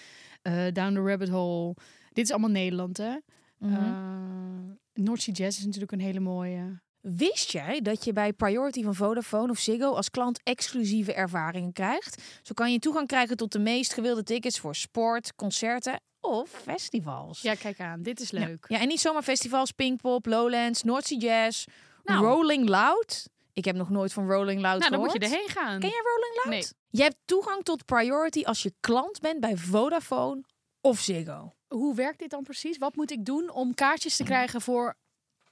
eh, 0.42 0.68
Down 0.72 0.94
the 0.94 1.02
Rabbit 1.02 1.30
Hole. 1.30 1.76
Dit 2.14 2.26
is 2.26 2.32
allemaal 2.32 2.50
Nederland, 2.50 2.98
hè? 2.98 3.16
Mhm. 3.58 3.74
Eh, 3.74 4.74
North 4.94 5.22
Sea 5.22 5.34
Jazz 5.34 5.58
is 5.58 5.66
natuurlijk 5.66 5.92
een 5.92 6.00
hele 6.00 6.20
mooie. 6.20 6.82
Wist 7.02 7.52
jij 7.52 7.82
dat 7.82 8.06
je 8.06 8.14
bij 8.14 8.34
Priority 8.34 8.84
van 8.84 8.96
Vodafone 8.96 9.52
of 9.52 9.60
Ziggo 9.60 9.94
als 9.94 10.10
klant 10.10 10.40
exclusieve 10.44 11.14
ervaringen 11.14 11.74
krijgt? 11.74 12.22
Zo 12.42 12.54
kan 12.54 12.72
je 12.72 12.80
toegang 12.80 13.08
krijgen 13.08 13.38
tot 13.38 13.52
de 13.52 13.60
meest 13.60 13.94
gewilde 13.94 14.24
tickets 14.24 14.60
voor 14.60 14.76
sport, 14.76 15.36
concerten 15.36 16.02
of 16.20 16.50
festivals. 16.50 17.42
Ja, 17.42 17.56
kijk 17.56 17.80
aan. 17.80 18.02
Dit 18.02 18.20
is 18.20 18.32
leuk. 18.32 18.66
Ja, 18.68 18.80
en 18.80 18.88
niet 18.88 19.00
zomaar 19.00 19.24
festivals, 19.24 19.72
Pinkpop, 19.72 20.26
Lowlands, 20.26 20.84
North 20.84 21.06
Sea 21.08 21.18
Jazz, 21.18 21.66
Nou. 22.04 22.26
Rolling 22.26 22.70
Loud. 22.70 23.30
Ik 23.54 23.66
heb 23.66 23.76
nog 23.76 23.90
nooit 23.90 24.14
van 24.14 24.30
Rolling 24.32 24.62
Loud 24.62 24.80
Nou, 24.80 24.92
dan 24.92 25.00
moet 25.00 25.12
gehoord. 25.12 25.30
je 25.32 25.36
erheen 25.38 25.50
gaan. 25.50 25.80
Ken 25.80 25.90
jij 25.90 26.02
Rolling 26.04 26.36
Loud? 26.44 26.50
Nee. 26.50 26.68
Je 26.90 27.02
hebt 27.02 27.18
toegang 27.26 27.64
tot 27.64 27.86
Priority 27.86 28.44
als 28.44 28.64
je 28.64 28.74
klant 28.80 29.20
bent 29.20 29.40
bij 29.40 29.58
Vodafone 29.58 30.44
of 30.82 31.00
Ziggo. 31.00 31.54
Hoe 31.68 31.96
werkt 31.96 32.20
dit 32.20 32.30
dan 32.30 32.44
precies? 32.44 32.78
Wat 32.78 32.96
moet 32.96 33.12
ik 33.12 33.26
doen 33.26 33.50
om 33.50 33.74
kaartjes 33.74 34.16
te 34.16 34.24
krijgen 34.24 34.62
voor 34.62 34.96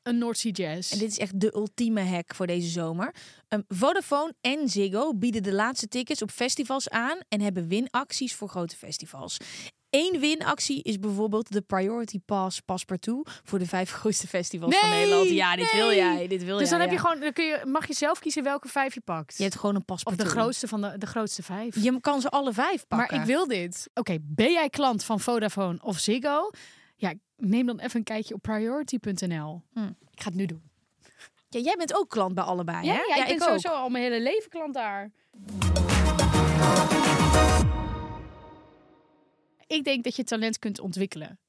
een 0.09 0.17
North 0.17 0.37
Sea 0.37 0.51
Jazz? 0.51 0.91
En 0.91 0.99
dit 0.99 1.09
is 1.11 1.17
echt 1.17 1.39
de 1.39 1.55
ultieme 1.55 2.01
hack 2.01 2.35
voor 2.35 2.47
deze 2.47 2.69
zomer. 2.69 3.15
Ehm, 3.47 3.61
Vodafone 3.67 4.33
en 4.41 4.69
Ziggo 4.69 5.15
bieden 5.15 5.43
de 5.43 5.53
laatste 5.53 5.87
tickets 5.87 6.21
op 6.21 6.31
festivals 6.31 6.89
aan 6.89 7.17
en 7.27 7.41
hebben 7.41 7.67
winacties 7.67 8.35
voor 8.35 8.49
grote 8.49 8.75
festivals. 8.75 9.37
Eén 9.89 10.19
winactie 10.19 10.83
is 10.83 10.99
bijvoorbeeld 10.99 11.51
de 11.51 11.61
Priority 11.61 12.19
Pass 12.25 12.59
Passepartout 12.59 13.41
voor 13.43 13.59
de 13.59 13.65
vijf 13.65 13.91
grootste 13.99 14.27
festivals 14.27 14.75
van 14.75 14.89
Nederland. 14.89 15.29
Ja, 15.29 15.55
dit 15.55 15.73
wil 15.73 15.93
jij. 15.93 16.27
Dit 16.27 16.43
wil 16.43 16.57
dus 16.57 16.69
jij, 16.69 16.77
dan 16.77 16.87
heb 16.87 16.97
je 16.97 17.05
gewoon, 17.05 17.19
dan 17.19 17.33
kun 17.33 17.45
je, 17.45 17.61
mag 17.65 17.87
je 17.87 17.93
zelf 17.93 18.19
kiezen 18.19 18.43
welke 18.43 18.67
vijf 18.67 18.93
je 18.93 19.01
pakt. 19.01 19.37
Je 19.37 19.43
hebt 19.43 19.55
gewoon 19.55 19.75
een 19.75 19.81
of 19.81 19.85
paspartout. 19.85 20.25
de 20.25 20.31
grootste 20.31 20.67
van 20.67 20.81
de, 20.81 20.97
de 20.97 21.05
grootste 21.05 21.43
vijf. 21.43 21.83
Je 21.83 21.99
kan 22.01 22.21
ze 22.21 22.29
alle 22.29 22.53
vijf 22.53 22.87
pakken. 22.87 23.17
maar 23.17 23.25
ik 23.25 23.31
wil 23.31 23.47
dit. 23.47 23.89
Oké, 23.93 24.17
ben 24.21 24.51
jij 24.51 24.69
klant 24.69 25.03
van 25.03 25.19
Vodafone 25.19 25.77
of 25.81 25.97
Ziggo? 25.99 26.49
Ja, 26.99 27.13
neem 27.37 27.65
dan 27.65 27.79
even 27.79 27.97
een 27.97 28.03
kijkje 28.03 28.33
op 28.33 28.41
priority.nl. 28.41 29.61
Hm. 29.73 29.83
Ik 30.11 30.21
ga 30.21 30.25
het 30.25 30.33
nu 30.35 30.45
doen. 30.45 30.61
Ja, 31.49 31.59
jij 31.59 31.75
bent 31.77 31.95
ook 31.95 32.09
klant 32.09 32.35
bij 32.35 32.43
allebei, 32.43 32.85
Ja, 32.85 32.93
hè? 32.93 32.99
ja, 32.99 33.15
ik 33.15 33.25
ben 33.25 33.35
ook. 33.35 33.41
sowieso 33.41 33.69
al 33.69 33.89
mijn 33.89 34.03
hele 34.03 34.21
leven 34.21 34.49
klant 34.49 34.73
daar. 34.73 35.11
Ik 39.67 39.83
denk 39.83 40.03
dat 40.03 40.15
je 40.15 40.23
talent 40.23 40.59
kunt 40.59 40.79
ontwikkelen. 40.79 41.39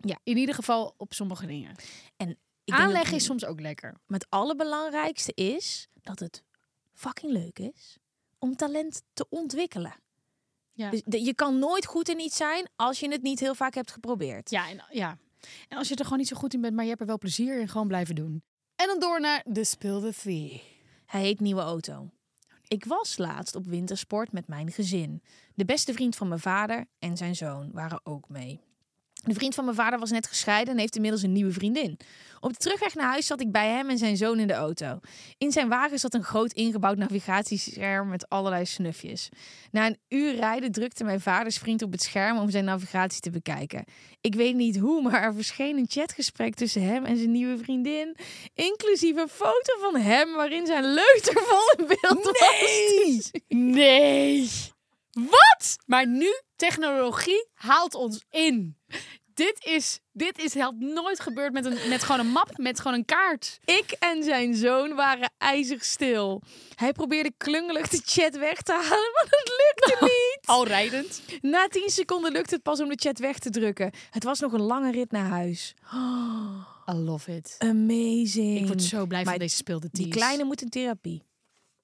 Ja. 0.00 0.18
In 0.22 0.36
ieder 0.36 0.54
geval 0.54 0.94
op 0.96 1.14
sommige 1.14 1.46
dingen. 1.46 1.74
En 2.16 2.38
dat 2.64 3.12
is 3.12 3.24
soms 3.24 3.44
ook 3.44 3.60
lekker. 3.60 3.90
Maar 4.06 4.18
het 4.18 4.30
allerbelangrijkste 4.30 5.32
is 5.34 5.88
dat 6.02 6.18
het 6.18 6.44
fucking 6.92 7.32
leuk 7.32 7.58
is 7.58 7.98
om 8.38 8.56
talent 8.56 9.02
te 9.12 9.26
ontwikkelen. 9.28 9.94
Ja. 10.78 10.90
Dus 10.90 11.02
de- 11.04 11.24
je 11.24 11.34
kan 11.34 11.58
nooit 11.58 11.86
goed 11.86 12.08
in 12.08 12.20
iets 12.20 12.36
zijn 12.36 12.68
als 12.76 13.00
je 13.00 13.10
het 13.10 13.22
niet 13.22 13.40
heel 13.40 13.54
vaak 13.54 13.74
hebt 13.74 13.90
geprobeerd. 13.90 14.50
Ja, 14.50 14.68
en, 14.70 14.84
ja. 14.90 15.18
En 15.68 15.78
als 15.78 15.88
je 15.88 15.94
er 15.94 16.02
gewoon 16.04 16.18
niet 16.18 16.28
zo 16.28 16.36
goed 16.36 16.54
in 16.54 16.60
bent, 16.60 16.74
maar 16.74 16.82
je 16.84 16.88
hebt 16.90 17.00
er 17.00 17.06
wel 17.06 17.18
plezier 17.18 17.60
in, 17.60 17.68
gewoon 17.68 17.88
blijven 17.88 18.14
doen. 18.14 18.42
En 18.76 18.86
dan 18.86 18.98
door 19.00 19.20
naar 19.20 19.44
de 19.48 19.64
Spill 19.64 20.00
the 20.00 20.14
Three. 20.20 20.62
Hij 21.06 21.20
heet 21.20 21.40
Nieuwe 21.40 21.60
Auto. 21.60 22.10
Ik 22.68 22.84
was 22.84 23.18
laatst 23.18 23.54
op 23.54 23.64
wintersport 23.66 24.32
met 24.32 24.46
mijn 24.48 24.72
gezin. 24.72 25.22
De 25.54 25.64
beste 25.64 25.92
vriend 25.92 26.16
van 26.16 26.28
mijn 26.28 26.40
vader 26.40 26.86
en 26.98 27.16
zijn 27.16 27.36
zoon 27.36 27.70
waren 27.72 28.00
ook 28.02 28.28
mee. 28.28 28.60
De 29.28 29.34
vriend 29.34 29.54
van 29.54 29.64
mijn 29.64 29.76
vader 29.76 29.98
was 29.98 30.10
net 30.10 30.26
gescheiden 30.26 30.74
en 30.74 30.80
heeft 30.80 30.94
inmiddels 30.94 31.22
een 31.22 31.32
nieuwe 31.32 31.52
vriendin. 31.52 31.98
Op 32.40 32.52
de 32.52 32.58
terugweg 32.58 32.94
naar 32.94 33.08
huis 33.08 33.26
zat 33.26 33.40
ik 33.40 33.52
bij 33.52 33.68
hem 33.68 33.90
en 33.90 33.98
zijn 33.98 34.16
zoon 34.16 34.38
in 34.38 34.46
de 34.46 34.52
auto. 34.52 35.00
In 35.38 35.52
zijn 35.52 35.68
wagen 35.68 35.98
zat 35.98 36.14
een 36.14 36.22
groot 36.22 36.52
ingebouwd 36.52 36.96
navigatiescherm 36.96 38.08
met 38.08 38.28
allerlei 38.28 38.66
snufjes. 38.66 39.28
Na 39.70 39.86
een 39.86 39.98
uur 40.08 40.34
rijden 40.34 40.72
drukte 40.72 41.04
mijn 41.04 41.20
vaders 41.20 41.58
vriend 41.58 41.82
op 41.82 41.92
het 41.92 42.02
scherm 42.02 42.38
om 42.38 42.50
zijn 42.50 42.64
navigatie 42.64 43.20
te 43.20 43.30
bekijken. 43.30 43.84
Ik 44.20 44.34
weet 44.34 44.54
niet 44.54 44.78
hoe, 44.78 45.02
maar 45.02 45.22
er 45.22 45.34
verscheen 45.34 45.76
een 45.76 45.88
chatgesprek 45.88 46.54
tussen 46.54 46.82
hem 46.82 47.04
en 47.04 47.16
zijn 47.16 47.30
nieuwe 47.30 47.58
vriendin. 47.58 48.16
Inclusief 48.54 49.16
een 49.16 49.28
foto 49.28 49.78
van 49.80 49.96
hem 49.96 50.34
waarin 50.34 50.66
zijn 50.66 50.84
leutervol 50.84 51.70
in 51.76 51.86
beeld 51.86 52.24
was. 52.24 53.30
Nee! 53.48 54.48
Wat? 55.12 55.78
Maar 55.86 56.06
nu, 56.06 56.40
technologie 56.56 57.48
haalt 57.54 57.94
ons 57.94 58.24
in. 58.30 58.76
Dit 59.38 59.64
is, 59.64 60.00
dit 60.12 60.38
is 60.38 60.54
had 60.54 60.74
nooit 60.78 61.20
gebeurd 61.20 61.52
met, 61.52 61.64
een, 61.64 61.88
met 61.88 62.02
gewoon 62.02 62.20
een 62.20 62.32
map, 62.32 62.56
met 62.56 62.80
gewoon 62.80 62.96
een 62.96 63.04
kaart. 63.04 63.58
Ik 63.64 63.90
en 63.98 64.22
zijn 64.22 64.54
zoon 64.54 64.94
waren 64.94 65.30
ijzig 65.38 65.84
stil. 65.84 66.42
Hij 66.74 66.92
probeerde 66.92 67.32
klungelig 67.36 67.88
de 67.88 68.00
chat 68.04 68.36
weg 68.36 68.62
te 68.62 68.72
halen, 68.72 69.10
maar 69.12 69.26
dat 69.28 69.48
lukte 69.48 70.04
niet. 70.04 70.38
Al 70.46 70.66
rijdend. 70.66 71.22
Na 71.40 71.68
10 71.68 71.90
seconden 71.90 72.32
lukte 72.32 72.54
het 72.54 72.62
pas 72.62 72.80
om 72.80 72.88
de 72.88 72.98
chat 72.98 73.18
weg 73.18 73.38
te 73.38 73.50
drukken. 73.50 73.90
Het 74.10 74.24
was 74.24 74.40
nog 74.40 74.52
een 74.52 74.62
lange 74.62 74.92
rit 74.92 75.10
naar 75.10 75.28
huis. 75.28 75.74
I 76.92 76.92
love 76.92 77.36
it. 77.36 77.54
Amazing. 77.58 78.58
Ik 78.58 78.66
word 78.66 78.82
zo 78.82 79.06
blij 79.06 79.22
Maar 79.22 79.32
van 79.32 79.42
deze 79.42 79.56
speelde 79.56 79.88
Die 79.92 80.08
kleine 80.08 80.44
moet 80.44 80.62
in 80.62 80.68
therapie. 80.68 81.22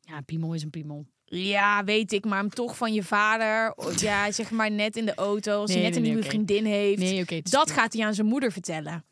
Ja, 0.00 0.20
piemel 0.20 0.54
is 0.54 0.62
een 0.62 0.70
piemel. 0.70 1.06
Ja, 1.26 1.84
weet 1.84 2.12
ik, 2.12 2.24
maar 2.24 2.38
hem 2.38 2.50
toch 2.50 2.76
van 2.76 2.92
je 2.92 3.02
vader. 3.02 3.74
Ja, 3.96 4.30
zeg 4.32 4.50
maar 4.50 4.70
net 4.70 4.96
in 4.96 5.04
de 5.04 5.14
auto. 5.14 5.60
Als 5.60 5.70
Nee, 5.70 5.78
hij 5.82 5.90
net 5.90 6.00
nee, 6.00 6.08
een 6.10 6.14
nee, 6.14 6.22
nieuwe 6.22 6.28
vriendin 6.28 6.64
heeft. 6.64 7.50
Dat 7.50 7.70
gaat 7.70 7.92
hij 7.92 8.04
aan 8.04 8.14
zijn 8.14 8.26
moeder 8.26 8.52
vertellen. 8.52 9.04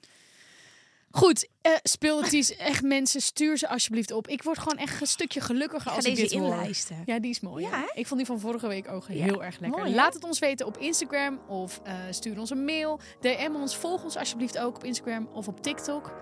Goed, 1.14 1.48
eh 1.62 1.72
speelties, 1.83 2.57
echt 2.57 2.83
mensen, 2.83 3.20
stuur 3.20 3.59
ze 3.59 3.68
alsjeblieft 3.68 4.12
op. 4.12 4.29
Ik 4.29 4.42
word 4.42 4.59
gewoon 4.59 4.79
echt 4.79 5.01
een 5.01 5.07
stukje 5.07 5.40
gelukkiger 5.40 5.90
als 5.92 6.05
ik 6.05 6.14
deze 6.16 6.22
dit 6.29 6.38
hoor. 6.40 6.53
inlijsten. 6.55 7.03
Ja, 7.07 7.18
die 7.18 7.31
is 7.31 7.40
mooi. 7.40 7.64
Ja? 7.64 7.85
Ik 7.94 8.07
vond 8.07 8.18
die 8.20 8.27
van 8.29 8.40
vorige 8.40 8.66
week 8.68 8.88
ook 8.90 9.05
Ja, 9.09 9.25
heel 9.25 9.44
erg 9.44 9.59
lekker. 9.59 9.79
mooi? 9.81 9.94
Laat 9.94 10.14
het 10.14 10.25
ons 10.25 10.38
weten 10.38 10.66
op 10.66 10.77
Instagram 10.79 11.40
of 11.48 11.81
eh, 11.85 11.94
stuur 12.11 12.38
ons 12.38 12.51
een 12.51 12.64
mail. 12.64 13.01
DM 13.20 13.51
ons, 13.55 13.77
volg 13.77 14.05
ons 14.05 14.16
alsjeblieft 14.16 14.59
ook 14.59 14.77
op 14.77 14.85
Instagram 14.85 15.29
of 15.33 15.48
op 15.48 15.62
TikTok. 15.62 16.12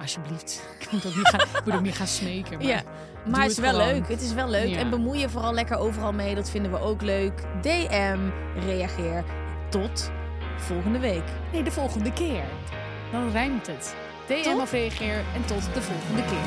Alsjeblieft. 0.00 0.62
Ik 0.80 0.90
moet 0.92 1.06
ook 1.06 1.14
niet 1.16 1.28
gaan, 1.28 1.40
ik 1.40 1.64
moet 1.64 1.74
ook 1.74 1.80
niet 1.80 1.94
gaan 1.94 2.06
smeken. 2.06 2.58
Maar 2.58 2.66
Ja, 2.66 2.82
maar 3.26 3.42
het 3.42 3.50
is 3.50 3.58
wel 3.58 3.70
gewoon. 3.70 3.86
leuk. 3.86 4.08
Het 4.08 4.20
is 4.22 4.32
wel 4.32 4.48
leuk. 4.48 4.68
Ja. 4.68 4.76
En 4.78 4.90
bemoei 4.90 5.18
je 5.18 5.28
vooral 5.28 5.52
lekker 5.52 5.76
overal 5.76 6.12
mee. 6.12 6.34
Dat 6.34 6.50
vinden 6.50 6.70
we 6.70 6.80
ook 6.80 7.02
leuk. 7.02 7.42
DM, 7.62 8.18
reageer. 8.66 9.24
Tot 9.70 10.10
volgende 10.56 10.98
week. 10.98 11.22
Nee, 11.52 11.62
de 11.62 11.70
volgende 11.70 12.12
keer. 12.12 12.44
Dan 13.12 13.30
rijmt 13.30 13.66
het. 13.66 13.94
DM 14.26 14.42
Tot? 14.42 14.60
of 14.60 14.70
reageer 14.72 15.16
en 15.34 15.44
tot 15.46 15.62
de 15.74 15.82
volgende 15.82 16.22
keer. 16.24 16.46